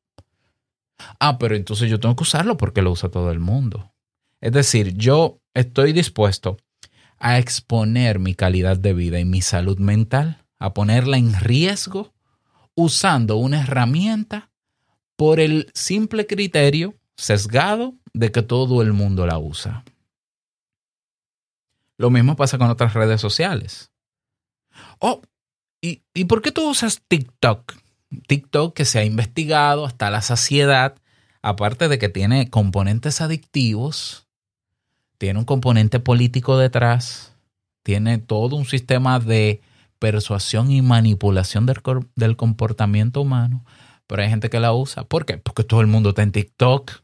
Ah, 1.18 1.38
pero 1.38 1.56
entonces 1.56 1.88
yo 1.88 1.98
tengo 1.98 2.14
que 2.14 2.24
usarlo 2.24 2.58
porque 2.58 2.82
lo 2.82 2.90
usa 2.90 3.08
todo 3.08 3.30
el 3.30 3.40
mundo. 3.40 3.92
Es 4.40 4.52
decir, 4.52 4.94
yo 4.96 5.40
estoy 5.54 5.92
dispuesto 5.92 6.58
a 7.18 7.38
exponer 7.38 8.18
mi 8.18 8.34
calidad 8.34 8.76
de 8.76 8.92
vida 8.92 9.18
y 9.18 9.24
mi 9.24 9.40
salud 9.40 9.78
mental, 9.78 10.44
a 10.58 10.74
ponerla 10.74 11.16
en 11.16 11.32
riesgo 11.40 12.12
usando 12.74 13.36
una 13.36 13.62
herramienta 13.62 14.50
por 15.16 15.40
el 15.40 15.70
simple 15.72 16.26
criterio 16.26 16.94
sesgado 17.16 17.94
de 18.12 18.32
que 18.32 18.42
todo 18.42 18.82
el 18.82 18.92
mundo 18.92 19.26
la 19.26 19.38
usa. 19.38 19.84
Lo 21.96 22.10
mismo 22.10 22.36
pasa 22.36 22.58
con 22.58 22.70
otras 22.70 22.94
redes 22.94 23.20
sociales. 23.20 23.90
Oh, 24.98 25.22
¿y, 25.80 26.02
¿y 26.12 26.24
por 26.24 26.42
qué 26.42 26.50
tú 26.50 26.68
usas 26.68 27.02
TikTok? 27.06 27.74
TikTok 28.26 28.74
que 28.74 28.84
se 28.84 28.98
ha 28.98 29.04
investigado 29.04 29.84
hasta 29.84 30.10
la 30.10 30.22
saciedad, 30.22 30.96
aparte 31.42 31.88
de 31.88 31.98
que 31.98 32.08
tiene 32.08 32.50
componentes 32.50 33.20
adictivos, 33.20 34.26
tiene 35.18 35.38
un 35.38 35.44
componente 35.44 36.00
político 36.00 36.58
detrás, 36.58 37.36
tiene 37.82 38.18
todo 38.18 38.56
un 38.56 38.64
sistema 38.64 39.20
de 39.20 39.60
persuasión 39.98 40.70
y 40.70 40.82
manipulación 40.82 41.66
del, 41.66 41.80
del 42.16 42.36
comportamiento 42.36 43.20
humano, 43.20 43.64
pero 44.06 44.22
hay 44.22 44.28
gente 44.28 44.50
que 44.50 44.60
la 44.60 44.72
usa. 44.72 45.04
¿Por 45.04 45.24
qué? 45.24 45.38
Porque 45.38 45.64
todo 45.64 45.80
el 45.80 45.86
mundo 45.86 46.10
está 46.10 46.22
en 46.22 46.32
TikTok. 46.32 47.03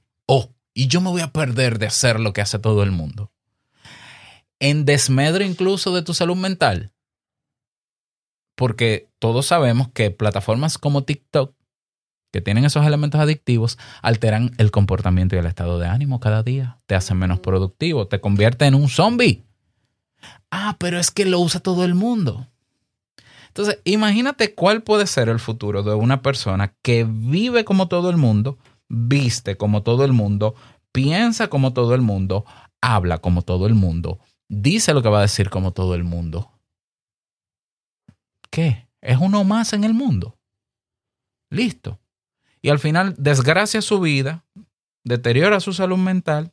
Y 0.74 0.88
yo 0.88 1.00
me 1.00 1.10
voy 1.10 1.22
a 1.22 1.32
perder 1.32 1.78
de 1.78 1.86
hacer 1.86 2.20
lo 2.20 2.32
que 2.32 2.40
hace 2.40 2.58
todo 2.58 2.82
el 2.82 2.90
mundo. 2.90 3.32
En 4.58 4.84
desmedro 4.84 5.44
incluso 5.44 5.94
de 5.94 6.02
tu 6.02 6.14
salud 6.14 6.36
mental 6.36 6.92
porque 8.60 9.08
todos 9.18 9.46
sabemos 9.46 9.88
que 9.88 10.10
plataformas 10.10 10.76
como 10.76 11.04
TikTok, 11.04 11.54
que 12.30 12.42
tienen 12.42 12.66
esos 12.66 12.86
elementos 12.86 13.18
adictivos, 13.18 13.78
alteran 14.02 14.52
el 14.58 14.70
comportamiento 14.70 15.34
y 15.34 15.38
el 15.38 15.46
estado 15.46 15.78
de 15.78 15.86
ánimo 15.86 16.20
cada 16.20 16.42
día, 16.42 16.78
te 16.84 16.94
hacen 16.94 17.16
menos 17.16 17.40
productivo, 17.40 18.06
te 18.06 18.20
convierte 18.20 18.66
en 18.66 18.74
un 18.74 18.90
zombie. 18.90 19.46
Ah, 20.50 20.76
pero 20.78 20.98
es 20.98 21.10
que 21.10 21.24
lo 21.24 21.40
usa 21.40 21.60
todo 21.60 21.86
el 21.86 21.94
mundo. 21.94 22.48
Entonces, 23.48 23.78
imagínate 23.84 24.54
cuál 24.54 24.82
puede 24.82 25.06
ser 25.06 25.30
el 25.30 25.38
futuro 25.38 25.82
de 25.82 25.94
una 25.94 26.20
persona 26.20 26.74
que 26.82 27.06
vive 27.08 27.64
como 27.64 27.88
todo 27.88 28.10
el 28.10 28.18
mundo, 28.18 28.58
viste 28.90 29.56
como 29.56 29.82
todo 29.82 30.04
el 30.04 30.12
mundo, 30.12 30.54
piensa 30.92 31.48
como 31.48 31.72
todo 31.72 31.94
el 31.94 32.02
mundo, 32.02 32.44
habla 32.82 33.18
como 33.18 33.42
todo 33.42 33.66
el 33.66 33.74
mundo, 33.74 34.18
dice 34.48 34.92
lo 34.92 35.02
que 35.02 35.08
va 35.08 35.20
a 35.20 35.22
decir 35.22 35.48
como 35.48 35.72
todo 35.72 35.94
el 35.94 36.04
mundo. 36.04 36.50
¿Qué? 38.50 38.88
Es 39.00 39.16
uno 39.18 39.44
más 39.44 39.72
en 39.72 39.84
el 39.84 39.94
mundo. 39.94 40.36
Listo. 41.50 42.00
Y 42.60 42.68
al 42.68 42.78
final 42.78 43.14
desgracia 43.16 43.80
su 43.80 44.00
vida, 44.00 44.44
deteriora 45.04 45.60
su 45.60 45.72
salud 45.72 45.96
mental, 45.96 46.52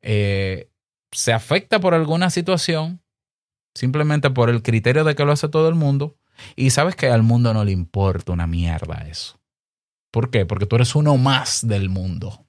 eh, 0.00 0.70
se 1.12 1.32
afecta 1.32 1.80
por 1.80 1.92
alguna 1.92 2.30
situación, 2.30 3.02
simplemente 3.74 4.30
por 4.30 4.48
el 4.48 4.62
criterio 4.62 5.04
de 5.04 5.14
que 5.14 5.24
lo 5.24 5.32
hace 5.32 5.48
todo 5.48 5.68
el 5.68 5.74
mundo, 5.74 6.16
y 6.56 6.70
sabes 6.70 6.94
que 6.94 7.08
al 7.08 7.22
mundo 7.22 7.52
no 7.52 7.64
le 7.64 7.72
importa 7.72 8.32
una 8.32 8.46
mierda 8.46 9.06
eso. 9.08 9.39
¿Por 10.10 10.30
qué? 10.30 10.46
Porque 10.46 10.66
tú 10.66 10.76
eres 10.76 10.94
uno 10.94 11.16
más 11.16 11.66
del 11.66 11.88
mundo. 11.88 12.46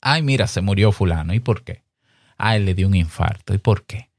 Ay, 0.00 0.22
mira, 0.22 0.46
se 0.46 0.60
murió 0.60 0.92
fulano. 0.92 1.32
¿Y 1.34 1.40
por 1.40 1.62
qué? 1.62 1.82
Ay, 2.38 2.62
le 2.64 2.74
dio 2.74 2.88
un 2.88 2.94
infarto. 2.94 3.54
¿Y 3.54 3.58
por 3.58 3.84
qué? 3.84 4.10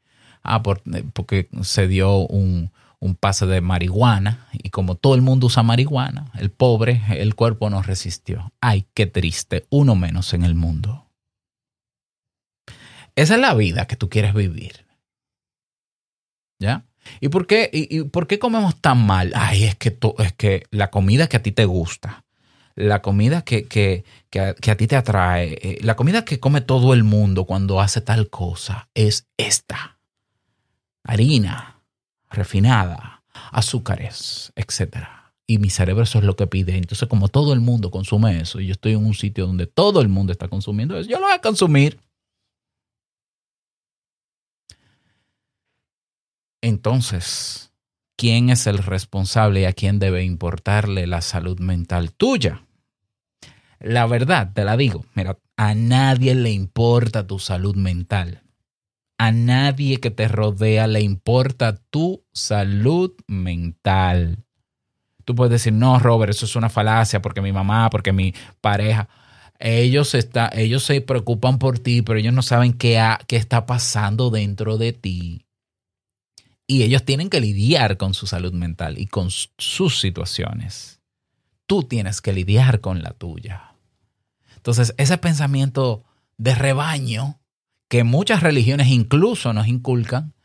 Ah, 0.44 0.64
por- 0.64 0.82
porque 1.14 1.50
se 1.62 1.88
dio 1.88 2.16
un, 2.18 2.72
un 3.00 3.16
pase 3.16 3.46
de 3.46 3.60
marihuana 3.62 4.48
y 4.54 4.70
como 4.70 4.96
todo 4.96 5.16
el 5.16 5.22
mundo 5.22 5.48
usa 5.48 5.62
marihuana, 5.64 6.32
el 6.36 6.52
pobre, 6.52 7.02
el 7.10 7.36
cuerpo 7.36 7.70
no 7.70 7.82
resistió. 7.82 8.54
Ay, 8.62 8.88
qué 8.94 9.08
triste, 9.08 9.66
uno 9.70 9.96
menos 9.96 10.34
en 10.34 10.44
el 10.44 10.56
mundo. 10.56 11.10
Esa 13.16 13.36
es 13.36 13.42
la 13.42 13.54
vida 13.54 13.86
que 13.88 13.96
tú 13.96 14.10
quieres 14.10 14.34
vivir. 14.34 14.86
¿Ya? 16.60 16.86
¿Y 17.20 17.28
por 17.30 17.46
qué, 17.48 17.70
y, 17.74 18.04
por 18.06 18.28
qué 18.28 18.40
comemos 18.40 18.80
tan 18.80 19.06
mal? 19.06 19.34
Ay, 19.36 19.66
es 19.66 19.76
que, 19.76 19.98
es 20.20 20.34
que 20.34 20.64
la 20.72 20.90
comida 20.90 21.28
que 21.28 21.38
a 21.38 21.44
ti 21.44 21.52
te 21.52 21.66
gusta, 21.66 22.23
la 22.76 23.02
comida 23.02 23.44
que, 23.44 23.66
que, 23.66 24.04
que, 24.30 24.40
a, 24.40 24.54
que 24.56 24.72
a, 24.72 24.78
ti 24.78 24.88
te 24.88 24.96
atrae, 24.96 25.58
eh, 25.62 25.80
la 25.82 25.96
comida 25.96 26.26
que 26.26 26.40
come 26.40 26.62
todo 26.62 26.94
el 26.94 27.04
mundo 27.04 27.46
cuando 27.46 27.82
hace 27.82 28.02
tal 28.02 28.30
cosa 28.30 28.90
es 28.94 29.28
esta. 29.38 30.00
Harina, 31.04 31.82
refinada, 32.30 33.24
azúcares, 33.52 34.52
etc. 34.56 35.08
Y 35.46 35.60
mi 35.60 35.70
cerebro 35.70 36.04
eso 36.04 36.20
es 36.20 36.26
lo 36.26 36.36
que 36.36 36.48
pide. 36.48 36.78
Entonces, 36.78 37.08
como 37.08 37.28
todo 37.28 37.54
el 37.54 37.60
mundo 37.60 37.92
consume 37.92 38.40
eso, 38.40 38.60
y 38.60 38.68
yo 38.68 38.74
estoy 38.74 38.94
en 38.94 39.06
un 39.06 39.14
sitio 39.14 39.46
donde 39.46 39.68
todo 39.68 40.02
el 40.02 40.10
mundo 40.10 40.32
está 40.32 40.48
consumiendo 40.48 40.98
eso, 40.98 41.10
yo 41.10 41.20
lo 41.20 41.26
voy 41.26 41.36
a 41.36 41.42
consumir. 41.42 42.00
Entonces, 46.62 47.74
quién 48.16 48.50
es 48.50 48.68
el 48.68 48.78
responsable 48.78 49.62
y 49.62 49.66
a 49.66 49.74
quién 49.74 50.00
debe 50.00 50.24
importarle 50.24 51.08
la 51.08 51.22
salud 51.22 51.60
mental 51.60 52.14
tuya. 52.14 52.63
La 53.84 54.06
verdad, 54.06 54.54
te 54.54 54.64
la 54.64 54.78
digo, 54.78 55.06
mira, 55.14 55.38
a 55.58 55.76
nadie 55.76 56.36
le 56.36 56.52
importa 56.52 57.28
tu 57.28 57.38
salud 57.38 57.76
mental. 57.76 58.42
A 59.18 59.34
nadie 59.34 60.00
que 60.00 60.10
te 60.10 60.30
rodea 60.30 60.88
le 60.88 61.02
importa 61.02 61.76
tu 61.76 62.24
salud 62.32 63.12
mental. 63.28 64.46
Tú 65.26 65.36
puedes 65.36 65.52
decir, 65.52 65.74
no, 65.74 66.00
Robert, 66.00 66.32
eso 66.32 66.46
es 66.46 66.56
una 66.56 66.70
falacia 66.70 67.22
porque 67.22 67.42
mi 67.42 67.52
mamá, 67.52 67.90
porque 67.90 68.14
mi 68.14 68.34
pareja. 68.62 69.10
Ellos, 69.60 70.16
está, 70.16 70.50
ellos 70.54 70.84
se 70.84 71.02
preocupan 71.02 71.60
por 71.60 71.78
ti, 71.78 72.02
pero 72.02 72.20
ellos 72.20 72.34
no 72.34 72.42
saben 72.42 72.74
qué, 72.74 73.02
qué 73.28 73.36
está 73.36 73.66
pasando 73.66 74.30
dentro 74.30 74.78
de 74.78 74.94
ti. 74.94 75.46
Y 76.68 76.84
ellos 76.84 77.04
tienen 77.04 77.30
que 77.30 77.42
lidiar 77.42 77.98
con 77.98 78.14
su 78.14 78.28
salud 78.28 78.54
mental 78.54 78.98
y 78.98 79.08
con 79.08 79.30
sus 79.30 80.00
situaciones. 80.00 81.02
Tú 81.66 81.84
tienes 81.84 82.22
que 82.22 82.32
lidiar 82.32 82.80
con 82.80 83.04
la 83.04 83.12
tuya. 83.12 83.73
Entonces, 84.64 84.96
ese 84.98 85.18
pensamiento 85.18 86.06
de 86.38 86.56
rebaño 86.56 87.42
que 87.90 88.06
muchas 88.06 88.42
religiones 88.42 88.88
incluso 88.88 89.52
nos 89.52 89.68
inculcan, 89.68 90.36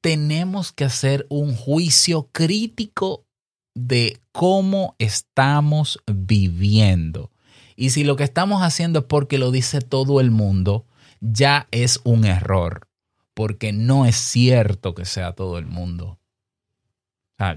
tenemos 0.00 0.70
que 0.70 0.84
hacer 0.84 1.26
un 1.30 1.56
juicio 1.56 2.30
crítico 2.30 3.26
de 3.74 4.20
cómo 4.30 4.94
estamos 5.00 5.98
viviendo. 6.06 7.32
Y 7.74 7.90
si 7.90 8.04
lo 8.04 8.14
que 8.14 8.22
estamos 8.22 8.62
haciendo 8.62 9.00
es 9.00 9.04
porque 9.06 9.36
lo 9.36 9.50
dice 9.50 9.80
todo 9.80 10.20
el 10.20 10.30
mundo, 10.30 10.86
ya 11.20 11.66
es 11.72 12.00
un 12.04 12.24
error, 12.24 12.86
porque 13.34 13.72
no 13.72 14.06
es 14.06 14.14
cierto 14.14 14.94
que 14.94 15.06
sea 15.06 15.32
todo 15.32 15.58
el 15.58 15.66
mundo. 15.66 16.20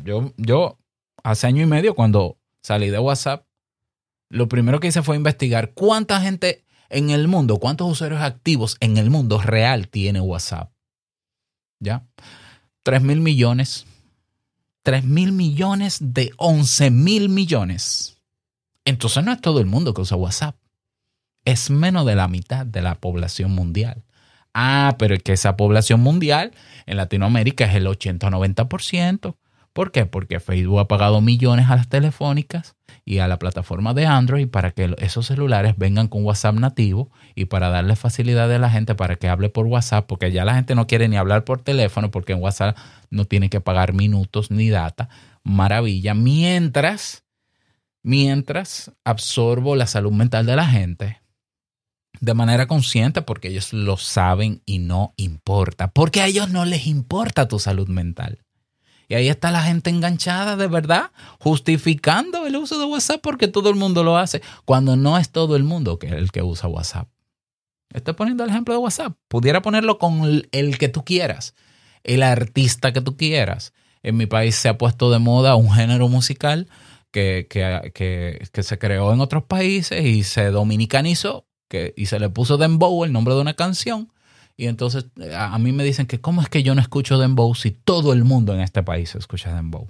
Yo, 0.04 0.34
yo 0.38 0.80
hace 1.24 1.46
año 1.46 1.62
y 1.62 1.68
medio 1.68 1.94
cuando 1.94 2.40
salí 2.64 2.90
de 2.90 2.98
WhatsApp, 2.98 3.46
lo 4.30 4.48
primero 4.48 4.80
que 4.80 4.88
hice 4.88 5.02
fue 5.02 5.16
investigar 5.16 5.74
cuánta 5.74 6.22
gente 6.22 6.64
en 6.90 7.10
el 7.10 7.28
mundo, 7.28 7.58
cuántos 7.58 7.92
usuarios 7.92 8.22
activos 8.22 8.78
en 8.80 8.98
el 8.98 9.10
mundo 9.10 9.42
real 9.42 9.88
tiene 9.90 10.22
WhatsApp. 10.22 10.72
¿Ya? 11.80 12.06
3 12.84 13.02
mil 13.02 13.22
millones. 13.22 13.86
3 14.84 15.04
mil 15.04 15.32
millones 15.32 15.98
de 16.02 16.32
11 16.38 16.92
mil 16.92 17.30
millones. 17.30 18.18
Entonces 18.86 19.24
no 19.24 19.32
es 19.32 19.42
todo 19.42 19.60
el 19.60 19.66
mundo 19.66 19.94
que 19.94 20.02
usa 20.02 20.18
WhatsApp. 20.18 20.56
Es 21.46 21.70
menos 21.70 22.06
de 22.06 22.16
la 22.16 22.28
mitad 22.28 22.66
de 22.66 22.82
la 22.82 22.96
población 22.96 23.52
mundial. 23.52 24.04
Ah, 24.54 24.96
pero 24.98 25.16
es 25.16 25.24
que 25.24 25.34
esa 25.34 25.56
población 25.58 26.02
mundial 26.02 26.52
en 26.86 26.98
Latinoamérica 26.98 27.66
es 27.66 27.76
el 27.76 27.88
80-90%. 27.88 29.36
¿Por 29.74 29.92
qué? 29.92 30.06
Porque 30.06 30.40
Facebook 30.40 30.80
ha 30.80 30.88
pagado 30.88 31.22
millones 31.22 31.70
a 31.70 31.76
las 31.76 31.88
telefónicas 31.88 32.76
y 33.06 33.20
a 33.20 33.28
la 33.28 33.40
plataforma 33.40 33.94
de 33.94 34.06
Android 34.06 34.48
para 34.48 34.72
que 34.72 34.96
esos 34.98 35.28
celulares 35.28 35.76
vengan 35.78 36.08
con 36.08 36.26
WhatsApp 36.26 36.56
nativo 36.56 37.12
y 37.36 37.46
para 37.46 37.70
darle 37.70 37.96
facilidad 37.96 38.52
a 38.52 38.60
la 38.60 38.70
gente 38.70 38.96
para 38.96 39.16
que 39.16 39.30
hable 39.30 39.50
por 39.50 39.68
WhatsApp, 39.68 40.06
porque 40.08 40.32
ya 40.32 40.46
la 40.46 40.56
gente 40.56 40.76
no 40.76 40.88
quiere 40.88 41.08
ni 41.08 41.18
hablar 41.18 41.44
por 41.44 41.62
teléfono 41.62 42.12
porque 42.12 42.34
en 42.34 42.42
WhatsApp 42.42 42.78
no 43.10 43.26
tiene 43.26 43.50
que 43.50 43.62
pagar 43.62 43.94
minutos 43.94 44.52
ni 44.52 44.70
data. 44.70 45.10
Maravilla. 45.44 46.14
Mientras, 46.14 47.24
mientras 48.04 48.92
absorbo 49.04 49.76
la 49.76 49.88
salud 49.88 50.12
mental 50.12 50.46
de 50.46 50.56
la 50.56 50.66
gente 50.66 51.22
de 52.22 52.34
manera 52.34 52.68
consciente 52.68 53.22
porque 53.22 53.50
ellos 53.50 53.74
lo 53.74 53.98
saben 53.98 54.62
y 54.66 54.80
no 54.80 55.14
importa, 55.18 55.92
porque 55.92 56.22
a 56.22 56.28
ellos 56.28 56.50
no 56.50 56.66
les 56.66 56.88
importa 56.88 57.48
tu 57.48 57.60
salud 57.60 57.88
mental. 57.88 58.40
Y 59.10 59.16
ahí 59.16 59.28
está 59.28 59.50
la 59.52 59.64
gente 59.64 59.90
enganchada 59.90 60.56
de 60.56 60.68
verdad, 60.68 61.12
justificando 61.40 62.46
el 62.46 62.56
uso 62.56 62.78
de 62.80 62.86
WhatsApp 62.86 63.20
porque 63.22 63.48
todo 63.48 63.70
el 63.70 63.76
mundo 63.76 64.04
lo 64.04 64.18
hace, 64.18 64.42
cuando 64.66 64.96
no 64.96 65.18
es 65.18 65.32
todo 65.32 65.56
el 65.56 65.64
mundo 65.64 65.98
que 65.98 66.08
el 66.08 66.32
que 66.32 66.44
usa 66.44 66.70
WhatsApp. 66.70 67.10
Estoy 67.92 68.14
poniendo 68.14 68.44
el 68.44 68.52
ejemplo 68.52 68.76
de 68.76 68.80
WhatsApp. 68.80 69.18
Pudiera 69.28 69.64
ponerlo 69.64 69.98
con 69.98 70.44
el, 70.52 70.78
que 70.78 70.90
tú 70.90 71.04
quieras, 71.04 71.56
el 72.04 72.22
artista 72.22 72.94
que 72.94 73.02
tú 73.02 73.18
quieras. 73.18 73.74
En 74.04 74.16
mi 74.16 74.28
país 74.28 74.56
se 74.56 74.70
ha 74.70 74.78
puesto 74.78 75.10
de 75.10 75.18
moda 75.18 75.56
un 75.56 75.72
género 75.72 76.08
musical 76.08 76.70
que, 77.10 77.48
que, 77.50 77.92
que, 77.96 78.48
que 78.54 78.64
se 78.64 78.78
creó 78.78 79.12
en 79.12 79.22
otros 79.22 79.44
países 79.44 80.06
y 80.06 80.24
se 80.24 80.52
dominicanizó 80.52 81.48
que, 81.68 81.96
y 81.98 82.06
se 82.06 82.20
le 82.20 82.30
puso 82.30 82.58
Dembow, 82.58 83.06
el 83.06 83.12
nombre 83.12 83.34
de 83.34 83.42
una 83.42 83.56
canción. 83.56 84.12
Y 84.60 84.68
entonces 84.68 85.06
a, 85.34 85.54
a, 85.54 85.58
mí 85.58 85.72
me 85.72 85.86
dicen 85.86 86.06
que 86.06 86.20
cómo 86.20 86.42
es 86.42 86.50
que 86.50 86.64
yo 86.64 86.76
no 86.76 86.82
escucho 86.82 87.18
Dembow 87.18 87.56
si 87.56 87.72
todo 87.72 88.12
el 88.12 88.26
mundo 88.26 88.54
en 88.54 88.60
este 88.60 88.84
país 88.84 89.16
escucha 89.16 89.56
Dembow. 89.56 89.90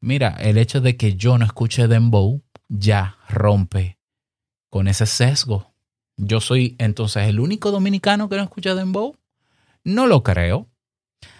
Mira, 0.00 0.34
el 0.40 0.56
hecho 0.56 0.80
de 0.80 0.96
que 0.96 1.16
yo 1.16 1.36
no 1.36 1.44
escuche 1.44 1.86
Dembow 1.86 2.42
ya 2.70 3.18
rompe 3.28 3.98
con 4.70 4.88
ese 4.88 5.04
sesgo. 5.04 5.74
Yo 6.16 6.40
soy 6.40 6.76
entonces 6.78 7.28
el 7.28 7.38
único 7.38 7.70
dominicano 7.70 8.30
que 8.30 8.36
no 8.36 8.44
escucha 8.44 8.74
Dembow. 8.74 9.14
No 9.84 10.06
lo 10.06 10.22
creo. 10.22 10.70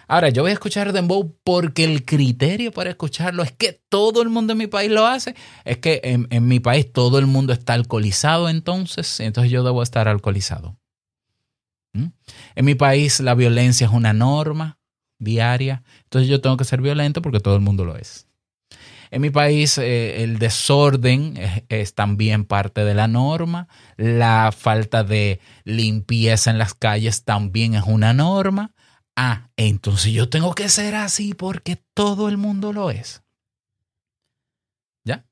Ahora, 0.07 0.29
yo 0.29 0.43
voy 0.43 0.51
a 0.51 0.53
escuchar 0.53 0.93
Dembow 0.93 1.39
porque 1.43 1.85
el 1.85 2.05
criterio 2.05 2.71
para 2.71 2.91
escucharlo 2.91 3.41
es 3.41 3.51
que 3.51 3.81
todo 3.89 4.21
el 4.21 4.29
mundo 4.29 4.53
en 4.53 4.59
mi 4.59 4.67
país 4.67 4.91
lo 4.91 5.07
hace. 5.07 5.33
Es 5.65 5.79
que 5.79 6.01
en, 6.03 6.27
en 6.29 6.47
mi 6.47 6.59
país 6.59 6.93
todo 6.93 7.17
el 7.17 7.25
mundo 7.25 7.51
está 7.51 7.73
alcoholizado 7.73 8.47
entonces, 8.47 9.21
entonces 9.21 9.51
yo 9.51 9.63
debo 9.63 9.81
estar 9.81 10.07
alcoholizado. 10.07 10.77
¿Mm? 11.97 12.11
En 12.55 12.65
mi 12.65 12.75
país 12.75 13.19
la 13.19 13.33
violencia 13.33 13.87
es 13.87 13.93
una 13.93 14.13
norma 14.13 14.79
diaria, 15.19 15.83
entonces 16.03 16.29
yo 16.29 16.41
tengo 16.41 16.57
que 16.57 16.63
ser 16.63 16.81
violento 16.81 17.21
porque 17.21 17.39
todo 17.39 17.55
el 17.55 17.61
mundo 17.61 17.85
lo 17.85 17.97
es. 17.97 18.27
En 19.09 19.21
mi 19.21 19.29
país 19.29 19.77
eh, 19.77 20.23
el 20.23 20.37
desorden 20.37 21.37
es, 21.37 21.63
es, 21.69 21.95
también 21.95 22.45
parte 22.45 22.83
de 22.83 22.93
la 22.93 23.07
norma, 23.07 23.67
la 23.95 24.51
falta 24.55 25.03
de 25.03 25.39
limpieza 25.63 26.51
en 26.51 26.57
las 26.57 26.73
calles 26.73 27.23
también 27.23 27.73
es 27.73 27.83
una 27.85 28.13
norma. 28.13 28.73
Ah, 29.15 29.49
entonces 29.55 30.11
yo 30.11 30.29
tengo 30.29 30.53
que 30.53 30.69
ser 30.69 30.93
así 30.95 31.33
porque 31.33 31.81
todo 31.93 32.27
el 32.27 32.37
mundo 32.37 32.73
lo 32.73 32.91
es. 32.91 33.23
¿Ya? 35.05 35.25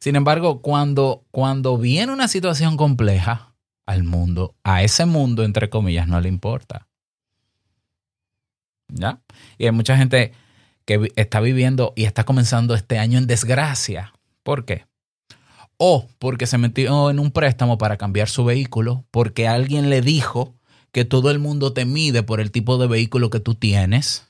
Sin 0.00 0.16
embargo, 0.16 0.60
cuando, 0.60 1.24
cuando 1.30 1.78
viene 1.78 2.12
una 2.12 2.28
situación 2.28 2.76
compleja, 2.76 3.45
al 3.86 4.02
mundo, 4.02 4.56
a 4.64 4.82
ese 4.82 5.06
mundo, 5.06 5.44
entre 5.44 5.70
comillas, 5.70 6.08
no 6.08 6.20
le 6.20 6.28
importa. 6.28 6.88
¿Ya? 8.88 9.20
Y 9.58 9.66
hay 9.66 9.72
mucha 9.72 9.96
gente 9.96 10.32
que 10.84 11.12
está 11.16 11.40
viviendo 11.40 11.92
y 11.96 12.04
está 12.04 12.24
comenzando 12.24 12.74
este 12.74 12.98
año 12.98 13.18
en 13.18 13.26
desgracia. 13.26 14.12
¿Por 14.42 14.64
qué? 14.64 14.84
O 15.78 16.08
porque 16.18 16.46
se 16.46 16.58
metió 16.58 17.10
en 17.10 17.18
un 17.18 17.30
préstamo 17.30 17.78
para 17.78 17.96
cambiar 17.96 18.28
su 18.28 18.44
vehículo, 18.44 19.04
porque 19.10 19.48
alguien 19.48 19.90
le 19.90 20.00
dijo 20.00 20.54
que 20.92 21.04
todo 21.04 21.30
el 21.30 21.38
mundo 21.38 21.72
te 21.72 21.84
mide 21.84 22.22
por 22.22 22.40
el 22.40 22.50
tipo 22.50 22.78
de 22.78 22.86
vehículo 22.86 23.30
que 23.30 23.40
tú 23.40 23.54
tienes. 23.54 24.28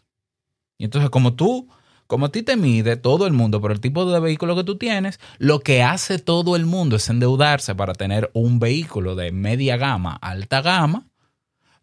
Y 0.78 0.84
entonces, 0.84 1.10
como 1.10 1.34
tú, 1.34 1.68
como 2.06 2.26
a 2.26 2.32
ti 2.32 2.42
te 2.42 2.56
mide 2.56 2.96
todo 2.96 3.26
el 3.26 3.32
mundo 3.32 3.60
por 3.60 3.72
el 3.72 3.80
tipo 3.80 4.10
de 4.10 4.20
vehículo 4.20 4.56
que 4.56 4.64
tú 4.64 4.78
tienes, 4.78 5.20
lo 5.38 5.60
que 5.60 5.82
hace 5.82 6.18
todo 6.18 6.56
el 6.56 6.66
mundo 6.66 6.96
es 6.96 7.08
endeudarse 7.08 7.74
para 7.74 7.94
tener 7.94 8.30
un 8.34 8.58
vehículo 8.58 9.14
de 9.14 9.32
media 9.32 9.76
gama, 9.76 10.16
alta 10.20 10.62
gama, 10.62 11.08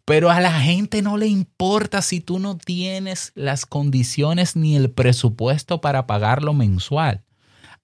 pero 0.04 0.30
a 0.30 0.40
la 0.40 0.60
gente 0.60 1.00
no 1.02 1.16
le 1.16 1.26
importa 1.26 2.02
si 2.02 2.20
tú 2.20 2.38
no 2.38 2.58
tienes 2.58 3.32
las 3.34 3.64
condiciones 3.64 4.54
ni 4.54 4.76
el 4.76 4.90
presupuesto 4.90 5.80
para 5.80 6.06
pagarlo 6.06 6.52
mensual. 6.52 7.24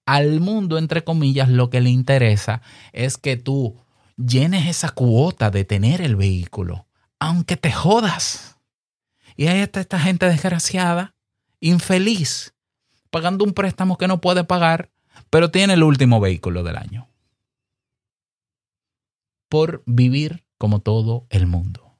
Al 0.05 0.39
mundo, 0.39 0.77
entre 0.77 1.03
comillas, 1.03 1.49
lo 1.49 1.69
que 1.69 1.81
le 1.81 1.89
interesa 1.89 2.61
es 2.91 3.17
que 3.17 3.37
tú 3.37 3.77
llenes 4.17 4.67
esa 4.67 4.89
cuota 4.89 5.49
de 5.49 5.65
tener 5.65 6.01
el 6.01 6.15
vehículo, 6.15 6.87
aunque 7.19 7.57
te 7.57 7.71
jodas. 7.71 8.57
Y 9.35 9.47
ahí 9.47 9.59
está 9.59 9.79
esta 9.79 9.99
gente 9.99 10.27
desgraciada, 10.27 11.15
infeliz, 11.61 12.53
pagando 13.09 13.45
un 13.45 13.53
préstamo 13.53 13.97
que 13.97 14.09
no 14.09 14.19
puede 14.19 14.43
pagar, 14.43 14.91
pero 15.29 15.51
tiene 15.51 15.75
el 15.75 15.83
último 15.83 16.19
vehículo 16.19 16.63
del 16.63 16.75
año. 16.75 17.07
Por 19.47 19.83
vivir 19.85 20.43
como 20.57 20.79
todo 20.79 21.25
el 21.29 21.47
mundo 21.47 21.91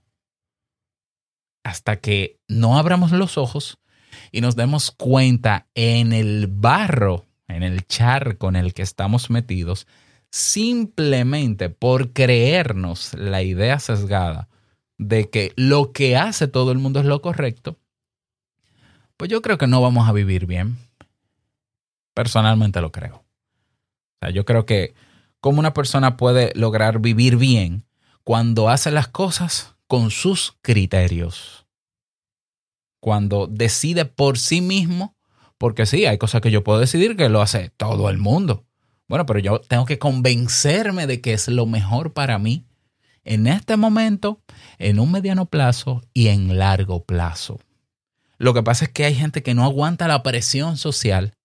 hasta 1.64 1.98
que 1.98 2.40
no 2.48 2.78
abramos 2.78 3.12
los 3.12 3.38
ojos 3.38 3.80
y 4.32 4.42
nos 4.42 4.56
demos 4.56 4.92
cuenta 4.92 5.68
en 5.76 6.14
el 6.14 6.48
barro, 6.48 7.26
en 7.48 7.64
el 7.64 7.86
charco 7.86 8.50
en 8.50 8.56
el 8.56 8.74
que 8.74 8.82
estamos 8.82 9.30
metidos, 9.30 9.88
simplemente 10.30 11.70
por 11.70 12.14
creernos 12.14 13.14
la 13.14 13.42
idea 13.44 13.80
sesgada 13.80 14.48
de 14.98 15.30
que 15.30 15.52
lo 15.56 15.92
que 15.92 16.18
hace 16.18 16.48
todo 16.48 16.72
el 16.72 16.78
mundo 16.78 17.00
es 17.00 17.06
lo 17.06 17.22
correcto, 17.22 17.78
pues 19.22 19.30
yo 19.30 19.44
creo 19.44 19.60
que 19.60 19.68
no 19.68 19.84
vamos 19.84 20.10
a 20.10 20.14
vivir 20.14 20.48
bien. 20.48 20.80
Personalmente 22.16 22.82
lo 22.82 22.92
creo. 22.92 23.18
O 23.18 24.18
sea, 24.20 24.32
yo 24.32 24.46
creo 24.46 24.66
que 24.66 24.96
como 25.40 25.60
una 25.60 25.76
persona 25.76 26.18
puede 26.18 26.52
lograr 26.56 27.02
vivir 27.02 27.38
bien 27.38 27.86
cuando 28.24 28.68
hace 28.68 28.90
las 28.90 29.10
cosas 29.10 29.76
con 29.86 30.10
sus 30.10 30.58
criterios. 30.64 31.68
cuando 33.00 33.46
decide 33.46 34.06
por 34.06 34.40
sí 34.40 34.60
mismo, 34.60 35.16
porque 35.60 35.86
sí, 35.86 36.08
hay 36.08 36.18
cosas 36.18 36.42
que 36.42 36.50
yo 36.50 36.64
puedo 36.64 36.80
decidir 36.80 37.16
que 37.16 37.30
lo 37.30 37.44
hace 37.44 37.70
todo 37.78 38.10
el 38.10 38.18
mundo. 38.18 38.66
Bueno, 39.08 39.28
pero 39.28 39.38
yo 39.38 39.62
tengo 39.62 39.86
que 39.86 40.00
convencerme 40.00 41.06
de 41.06 41.22
que 41.22 41.34
es 41.34 41.48
lo 41.48 41.68
mejor 41.68 42.14
para 42.14 42.40
mí 42.40 42.66
en 43.24 43.46
este 43.46 43.78
momento, 43.78 44.42
en 44.80 45.00
un 45.00 45.12
mediano 45.12 45.46
plazo 45.46 46.02
y 46.12 46.30
en 46.30 46.58
largo 46.58 47.04
plazo. 47.04 47.60
Lo 48.42 48.56
que 48.56 48.64
pasa 48.64 48.86
es 48.86 48.92
que 48.92 49.06
hay 49.06 49.14
gente 49.14 49.44
que 49.44 49.54
no 49.54 49.64
aguanta 49.64 50.08
la 50.08 50.24
presión 50.24 50.76
social 50.76 51.36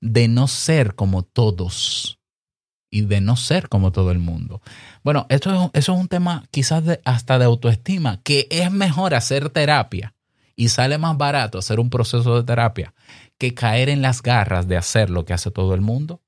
de 0.00 0.26
no 0.26 0.48
ser 0.48 0.96
como 0.96 1.22
todos 1.22 2.18
y 2.90 3.02
de 3.02 3.20
no 3.20 3.36
ser 3.36 3.68
como 3.68 3.92
todo 3.92 4.10
el 4.10 4.18
mundo. 4.18 4.60
Bueno, 5.04 5.26
esto 5.28 5.54
es, 5.54 5.70
eso 5.74 5.92
es 5.92 6.00
un 6.00 6.08
tema 6.08 6.42
quizás 6.50 6.84
de, 6.84 7.00
hasta 7.04 7.38
de 7.38 7.44
autoestima, 7.44 8.20
que 8.24 8.48
es 8.50 8.68
mejor 8.72 9.14
hacer 9.14 9.50
terapia 9.50 10.16
y 10.56 10.70
sale 10.70 10.98
más 10.98 11.16
barato 11.16 11.56
hacer 11.56 11.78
un 11.78 11.88
proceso 11.88 12.34
de 12.34 12.42
terapia 12.42 12.94
que 13.38 13.54
caer 13.54 13.88
en 13.88 14.02
las 14.02 14.20
garras 14.20 14.66
de 14.66 14.76
hacer 14.76 15.08
lo 15.08 15.24
que 15.24 15.34
hace 15.34 15.52
todo 15.52 15.72
el 15.74 15.82
mundo. 15.82 16.20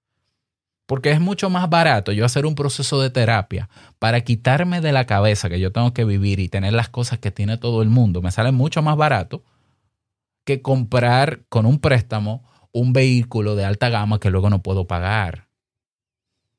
Porque 0.87 1.11
es 1.11 1.21
mucho 1.21 1.51
más 1.51 1.69
barato 1.69 2.13
yo 2.13 2.25
hacer 2.25 2.47
un 2.47 2.55
proceso 2.55 3.01
de 3.01 3.11
terapia 3.11 3.69
para 3.99 4.21
quitarme 4.21 4.81
de 4.81 4.93
la 4.93 5.05
cabeza 5.05 5.49
que 5.49 5.59
yo 5.59 5.73
tengo 5.73 5.93
que 5.93 6.05
vivir 6.05 6.39
y 6.39 6.49
tener 6.49 6.75
las 6.75 6.91
cosas 6.91 7.19
que 7.19 7.33
tiene 7.33 7.57
todo 7.59 7.83
el 7.83 7.89
mundo. 7.89 8.23
Me 8.23 8.31
sale 8.31 8.53
mucho 8.53 8.83
más 8.83 8.97
barato 8.97 9.43
que 10.45 10.63
comprar 10.63 11.45
con 11.49 11.67
un 11.67 11.79
préstamo 11.79 12.51
un 12.73 12.93
vehículo 12.93 13.55
de 13.55 13.65
alta 13.65 13.91
gama 13.91 14.19
que 14.19 14.31
luego 14.31 14.51
no 14.51 14.63
puedo 14.63 14.87
pagar. 14.87 15.49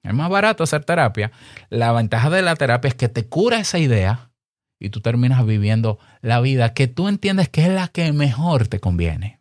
Es 0.04 0.14
más 0.14 0.30
barato 0.30 0.64
hacer 0.64 0.86
terapia. 0.86 1.32
La 1.70 1.92
ventaja 1.92 2.30
de 2.30 2.42
la 2.42 2.56
terapia 2.56 2.90
es 2.90 2.96
que 2.96 3.10
te 3.10 3.28
cura 3.28 3.60
esa 3.60 3.80
idea 3.80 4.32
y 4.80 4.90
tú 4.90 5.02
terminas 5.02 5.46
viviendo 5.46 5.98
la 6.22 6.40
vida 6.42 6.74
que 6.74 6.88
tú 6.88 7.08
entiendes 7.08 7.50
que 7.50 7.64
es 7.64 7.70
la 7.70 7.88
que 7.88 8.12
mejor 8.12 8.68
te 8.68 8.80
conviene. 8.80 9.40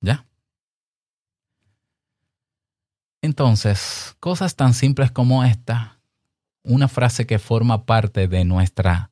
¿Ya? 0.00 0.26
Entonces, 3.22 4.14
cosas 4.20 4.54
tan 4.54 4.74
simples 4.74 5.10
como 5.10 5.44
esta, 5.44 5.98
una 6.62 6.88
frase 6.88 7.26
que 7.26 7.38
forma 7.38 7.86
parte 7.86 8.28
de 8.28 8.44
nuestra 8.44 9.10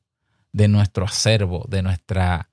de 0.51 0.67
nuestro 0.67 1.05
acervo, 1.05 1.65
de 1.67 1.81
nuestra 1.81 2.49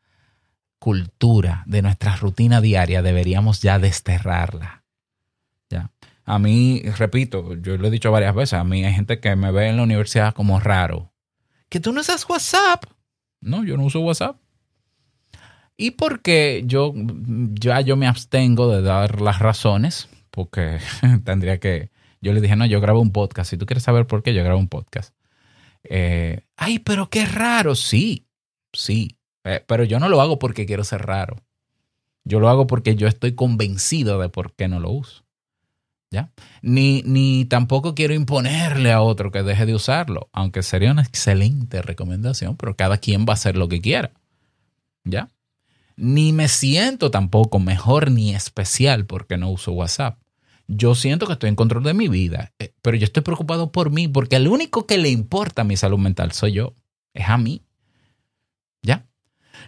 cultura, 0.80 1.62
de 1.66 1.82
nuestra 1.82 2.16
rutina 2.16 2.60
diaria, 2.60 3.02
deberíamos 3.02 3.62
ya 3.62 3.78
desterrarla. 3.78 4.82
¿Ya? 5.68 5.92
A 6.24 6.38
mí, 6.40 6.82
repito, 6.96 7.54
yo 7.54 7.76
lo 7.76 7.86
he 7.86 7.90
dicho 7.90 8.10
varias 8.10 8.34
veces, 8.34 8.54
a 8.54 8.64
mí 8.64 8.84
hay 8.84 8.94
gente 8.94 9.20
que 9.20 9.36
me 9.36 9.52
ve 9.52 9.68
en 9.68 9.76
la 9.76 9.84
universidad 9.84 10.34
como 10.34 10.58
raro. 10.58 11.12
Que 11.68 11.78
tú 11.78 11.92
no 11.92 12.00
usas 12.00 12.28
WhatsApp. 12.28 12.84
No, 13.40 13.62
yo 13.62 13.76
no 13.76 13.84
uso 13.84 14.00
WhatsApp. 14.00 14.36
¿Y 15.76 15.92
por 15.92 16.20
qué 16.20 16.62
yo 16.66 16.92
ya 17.54 17.80
yo 17.80 17.96
me 17.96 18.06
abstengo 18.06 18.70
de 18.70 18.82
dar 18.82 19.20
las 19.20 19.38
razones? 19.38 20.08
Porque 20.30 20.78
tendría 21.24 21.58
que. 21.60 21.90
Yo 22.20 22.32
le 22.32 22.40
dije, 22.40 22.56
no, 22.56 22.66
yo 22.66 22.80
grabo 22.80 23.00
un 23.00 23.12
podcast. 23.12 23.50
Si 23.50 23.56
tú 23.56 23.66
quieres 23.66 23.84
saber 23.84 24.06
por 24.06 24.22
qué, 24.22 24.34
yo 24.34 24.44
grabo 24.44 24.58
un 24.58 24.68
podcast. 24.68 25.14
Eh, 25.84 26.42
Ay, 26.56 26.80
pero 26.80 27.08
qué 27.08 27.24
raro. 27.24 27.74
Sí, 27.74 28.26
sí. 28.72 29.16
Eh, 29.50 29.64
pero 29.66 29.82
yo 29.82 29.98
no 29.98 30.08
lo 30.08 30.20
hago 30.20 30.38
porque 30.38 30.64
quiero 30.64 30.84
ser 30.84 31.02
raro. 31.02 31.36
Yo 32.24 32.38
lo 32.38 32.48
hago 32.48 32.68
porque 32.68 32.94
yo 32.94 33.08
estoy 33.08 33.34
convencido 33.34 34.20
de 34.20 34.28
por 34.28 34.54
qué 34.54 34.68
no 34.68 34.78
lo 34.78 34.90
uso. 34.90 35.24
¿Ya? 36.12 36.30
Ni, 36.62 37.02
ni 37.02 37.44
tampoco 37.44 37.94
quiero 37.94 38.14
imponerle 38.14 38.92
a 38.92 39.00
otro 39.00 39.30
que 39.30 39.44
deje 39.44 39.64
de 39.66 39.74
usarlo, 39.74 40.28
aunque 40.32 40.62
sería 40.62 40.90
una 40.90 41.02
excelente 41.02 41.82
recomendación, 41.82 42.56
pero 42.56 42.76
cada 42.76 42.98
quien 42.98 43.26
va 43.26 43.32
a 43.32 43.34
hacer 43.34 43.56
lo 43.56 43.68
que 43.68 43.80
quiera. 43.80 44.12
¿Ya? 45.04 45.28
Ni 45.96 46.32
me 46.32 46.48
siento 46.48 47.10
tampoco 47.10 47.58
mejor 47.58 48.10
ni 48.10 48.34
especial 48.34 49.06
porque 49.06 49.36
no 49.36 49.50
uso 49.50 49.72
WhatsApp. 49.72 50.18
Yo 50.66 50.94
siento 50.94 51.26
que 51.26 51.32
estoy 51.32 51.48
en 51.48 51.56
control 51.56 51.82
de 51.82 51.94
mi 51.94 52.08
vida, 52.08 52.52
eh, 52.60 52.72
pero 52.82 52.96
yo 52.96 53.04
estoy 53.04 53.22
preocupado 53.22 53.72
por 53.72 53.90
mí 53.90 54.06
porque 54.06 54.36
el 54.36 54.46
único 54.46 54.86
que 54.86 54.98
le 54.98 55.10
importa 55.10 55.64
mi 55.64 55.76
salud 55.76 55.98
mental 55.98 56.32
soy 56.32 56.52
yo, 56.52 56.74
es 57.14 57.28
a 57.28 57.36
mí. 57.38 57.62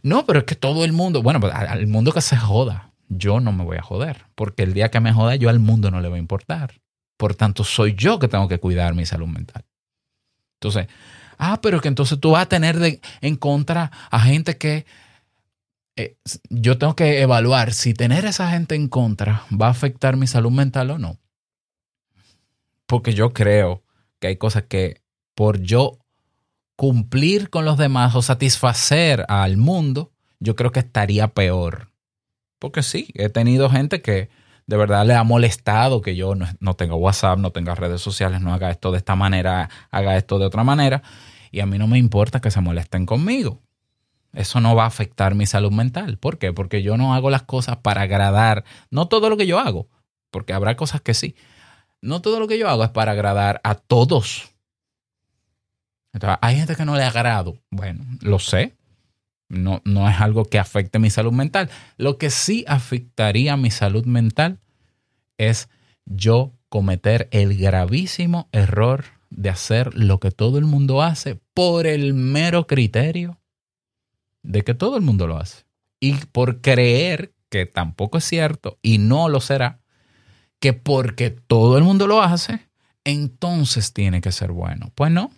No, 0.03 0.27
pero 0.27 0.41
es 0.41 0.45
que 0.45 0.57
todo 0.57 0.85
el 0.85 0.93
mundo, 0.93 1.23
bueno, 1.23 1.41
pues, 1.41 1.55
al 1.55 1.87
mundo 1.87 2.12
que 2.12 2.21
se 2.21 2.37
joda, 2.37 2.93
yo 3.09 3.41
no 3.41 3.53
me 3.53 3.65
voy 3.65 3.77
a 3.77 3.83
joder, 3.83 4.27
porque 4.35 4.62
el 4.62 4.75
día 4.75 4.91
que 4.91 5.01
me 5.01 5.12
joda 5.12 5.37
yo 5.37 5.49
al 5.49 5.61
mundo 5.61 5.91
no 5.91 6.01
le 6.01 6.09
va 6.09 6.17
a 6.17 6.21
importar. 6.21 6.81
Por 7.17 7.35
tanto, 7.35 7.62
soy 7.62 7.95
yo 7.95 8.19
que 8.19 8.29
tengo 8.29 8.49
que 8.49 8.59
cuidar 8.59 8.95
mi 8.95 9.07
salud 9.07 9.29
mental. 9.29 9.65
Entonces, 10.55 10.88
ah, 11.38 11.61
pero 11.62 11.81
que 11.81 11.88
entonces 11.88 12.19
tú 12.19 12.33
vas 12.33 12.43
a 12.43 12.49
tener 12.49 13.01
en 13.21 13.37
contra 13.37 13.91
a 14.11 14.21
gente 14.21 14.57
que 14.59 14.87
eh, 15.97 16.17
yo 16.49 16.79
tengo 16.79 16.97
que 16.97 17.21
evaluar 17.21 17.73
si 17.73 17.95
tener 17.95 18.25
esa 18.25 18.51
gente 18.51 18.75
en 18.75 18.88
contra 18.88 19.45
va 19.53 19.67
a 19.67 19.71
afectar 19.71 20.17
mi 20.17 20.27
salud 20.27 20.51
mental 20.51 20.91
o 20.91 20.99
no. 20.99 21.19
Porque 22.87 23.15
yo 23.15 23.33
creo 23.33 23.83
que 24.19 24.29
hay 24.29 24.37
cosas 24.37 24.65
que 24.65 25.03
por 25.35 25.61
yo 25.61 25.99
cumplir 26.76 27.50
con 27.50 27.64
los 27.64 27.78
demás 27.78 28.14
o 28.14 28.22
satisfacer 28.22 29.24
al 29.28 29.56
mundo, 29.56 30.12
yo 30.40 30.56
creo 30.56 30.72
que 30.72 30.80
estaría 30.80 31.28
peor. 31.28 31.90
Porque 32.58 32.82
sí, 32.82 33.08
he 33.14 33.28
tenido 33.28 33.70
gente 33.70 34.02
que 34.02 34.30
de 34.66 34.76
verdad 34.76 35.06
le 35.06 35.14
ha 35.14 35.24
molestado 35.24 36.00
que 36.00 36.16
yo 36.16 36.35
no, 36.35 36.46
no 36.61 36.74
tenga 36.74 36.94
WhatsApp, 36.94 37.38
no 37.38 37.50
tenga 37.50 37.74
redes 37.74 38.00
sociales, 38.00 38.40
no 38.40 38.54
haga 38.54 38.70
esto 38.70 38.92
de 38.92 38.98
esta 38.98 39.16
manera, 39.16 39.68
haga 39.90 40.16
esto 40.16 40.38
de 40.38 40.46
otra 40.46 40.64
manera. 40.64 41.02
Y 41.50 41.61
a 41.61 41.66
mí 41.66 41.78
no 41.78 41.87
me 41.87 41.98
importa 41.98 42.40
que 42.40 42.50
se 42.50 42.61
molesten 42.61 43.04
conmigo. 43.04 43.61
Eso 44.32 44.61
no 44.61 44.74
va 44.74 44.85
a 44.85 44.87
afectar 44.87 45.35
mi 45.35 45.46
salud 45.46 45.72
mental. 45.72 46.16
¿Por 46.16 46.38
qué? 46.38 46.52
Porque 46.52 46.82
yo 46.82 46.96
no 46.96 47.14
hago 47.14 47.28
las 47.28 47.42
cosas 47.42 47.76
para 47.78 48.02
agradar, 48.02 48.64
no 48.90 49.06
todo 49.06 49.28
lo 49.28 49.37
que 49.37 49.46
yo 49.46 49.58
hago, 49.58 49.88
porque 50.30 50.54
habrá 50.54 50.76
cosas 50.76 51.02
que 51.02 51.14
sí. 51.14 51.37
No 52.00 52.22
todo 52.22 52.40
lo 52.40 52.48
que 52.48 52.58
yo 52.58 52.68
hago 52.68 52.82
es 52.85 52.90
para 52.90 53.12
agradar 53.12 53.61
a 53.62 53.74
todos. 53.74 54.52
Hay 56.40 56.57
gente 56.57 56.77
que 56.77 56.85
no 56.85 56.96
le 56.96 57.05
agrado. 57.05 57.59
Bueno, 57.70 58.05
lo 58.20 58.38
sé. 58.38 58.77
No, 59.48 59.83
no 59.85 60.09
es 60.09 60.20
algo 60.20 60.44
que 60.44 60.59
afecte 60.59 60.98
mi 60.98 61.11
salud 61.11 61.33
mental. 61.33 61.70
Lo 61.96 62.18
que 62.18 62.31
sí 62.31 62.64
afectaría 62.66 63.57
mi 63.57 63.70
salud 63.70 64.05
mental 64.07 64.61
es 65.37 65.68
yo 66.07 66.53
cometer 66.68 67.29
el 67.33 67.57
gravísimo 67.57 68.48
error 68.53 69.05
de 69.31 69.51
hacer 69.51 69.94
lo 69.94 70.20
que 70.20 70.31
todo 70.31 70.59
el 70.59 70.64
mundo 70.64 71.03
hace 71.03 71.40
por 71.55 71.87
el 71.87 72.14
mero 72.14 72.66
criterio 72.66 73.40
de 74.42 74.62
que 74.62 74.75
todo 74.75 74.96
el 74.96 75.03
mundo 75.03 75.27
lo 75.27 75.38
hace. 75.38 75.64
Y 76.01 76.14
por 76.14 76.61
creer 76.61 77.35
que 77.48 77.66
tampoco 77.66 78.18
es 78.18 78.25
cierto 78.25 78.79
y 78.83 78.98
no 78.98 79.29
lo 79.29 79.40
será, 79.40 79.81
que 80.59 80.72
porque 80.72 81.31
todo 81.31 81.77
el 81.77 81.85
mundo 81.85 82.07
lo 82.07 82.22
hace, 82.22 82.68
entonces 83.05 83.92
tiene 83.92 84.20
que 84.20 84.33
ser 84.33 84.53
bueno. 84.53 84.90
Pues 84.94 85.11
no. 85.11 85.31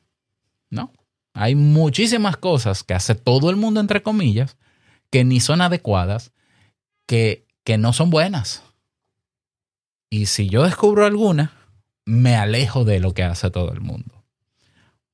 Hay 1.35 1.57
muchísimas 1.57 2.37
cosas 2.37 2.85
que 2.85 2.95
hace 2.95 3.17
todo 3.17 3.51
el 3.51 3.57
mundo, 3.57 3.81
entre 3.81 4.03
comillas, 4.03 4.57
que 5.11 5.25
ni 5.25 5.41
son 5.41 5.61
adecuadas, 5.61 6.33
que, 7.07 7.47
que 7.65 7.77
no 7.77 7.93
son 7.93 8.11
buenas. 8.11 8.63
Y 10.11 10.27
si 10.27 10.49
yo 10.49 10.63
descubro 10.63 11.05
alguna, 11.05 11.53
me 12.05 12.37
alejo 12.37 12.85
de 12.85 13.01
lo 13.01 13.15
que 13.15 13.25
hace 13.25 13.51
todo 13.51 13.73
el 13.73 13.81
mundo. 13.81 14.25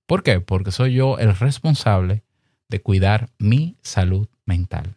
¿Por 0.06 0.22
qué? 0.22 0.40
Porque 0.40 0.72
soy 0.72 0.92
yo 0.94 1.18
el 1.18 1.35
responsable 1.35 2.22
de 2.68 2.83
cuidar 2.83 3.30
mi 3.38 3.76
salud 3.83 4.28
mental. 4.44 4.94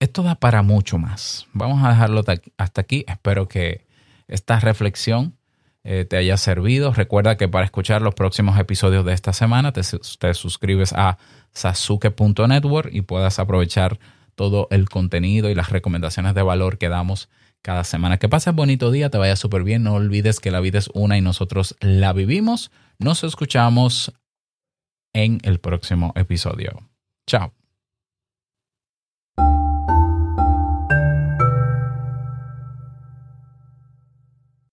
Esto 0.00 0.22
da 0.22 0.34
para 0.34 0.62
mucho 0.62 0.98
más. 0.98 1.46
Vamos 1.52 1.82
a 1.82 1.90
dejarlo 1.90 2.24
hasta 2.58 2.80
aquí. 2.80 3.04
Espero 3.08 3.48
que 3.48 3.86
esta 4.28 4.60
reflexión 4.60 5.35
eh, 5.88 6.04
te 6.04 6.16
haya 6.16 6.36
servido. 6.36 6.92
Recuerda 6.92 7.36
que 7.36 7.46
para 7.46 7.64
escuchar 7.64 8.02
los 8.02 8.14
próximos 8.14 8.58
episodios 8.58 9.04
de 9.04 9.12
esta 9.12 9.32
semana 9.32 9.72
te, 9.72 9.82
te 10.18 10.34
suscribes 10.34 10.92
a 10.92 11.16
sasuke.network 11.52 12.90
y 12.92 13.02
puedas 13.02 13.38
aprovechar 13.38 14.00
todo 14.34 14.66
el 14.70 14.88
contenido 14.88 15.48
y 15.48 15.54
las 15.54 15.70
recomendaciones 15.70 16.34
de 16.34 16.42
valor 16.42 16.78
que 16.78 16.88
damos 16.88 17.28
cada 17.62 17.84
semana. 17.84 18.18
Que 18.18 18.28
pases 18.28 18.52
bonito 18.52 18.90
día, 18.90 19.10
te 19.10 19.18
vaya 19.18 19.36
súper 19.36 19.62
bien. 19.62 19.84
No 19.84 19.94
olvides 19.94 20.40
que 20.40 20.50
la 20.50 20.60
vida 20.60 20.78
es 20.78 20.90
una 20.92 21.18
y 21.18 21.20
nosotros 21.20 21.76
la 21.80 22.12
vivimos. 22.12 22.72
Nos 22.98 23.22
escuchamos 23.22 24.12
en 25.14 25.38
el 25.44 25.60
próximo 25.60 26.12
episodio. 26.16 26.82
Chao. 27.28 27.55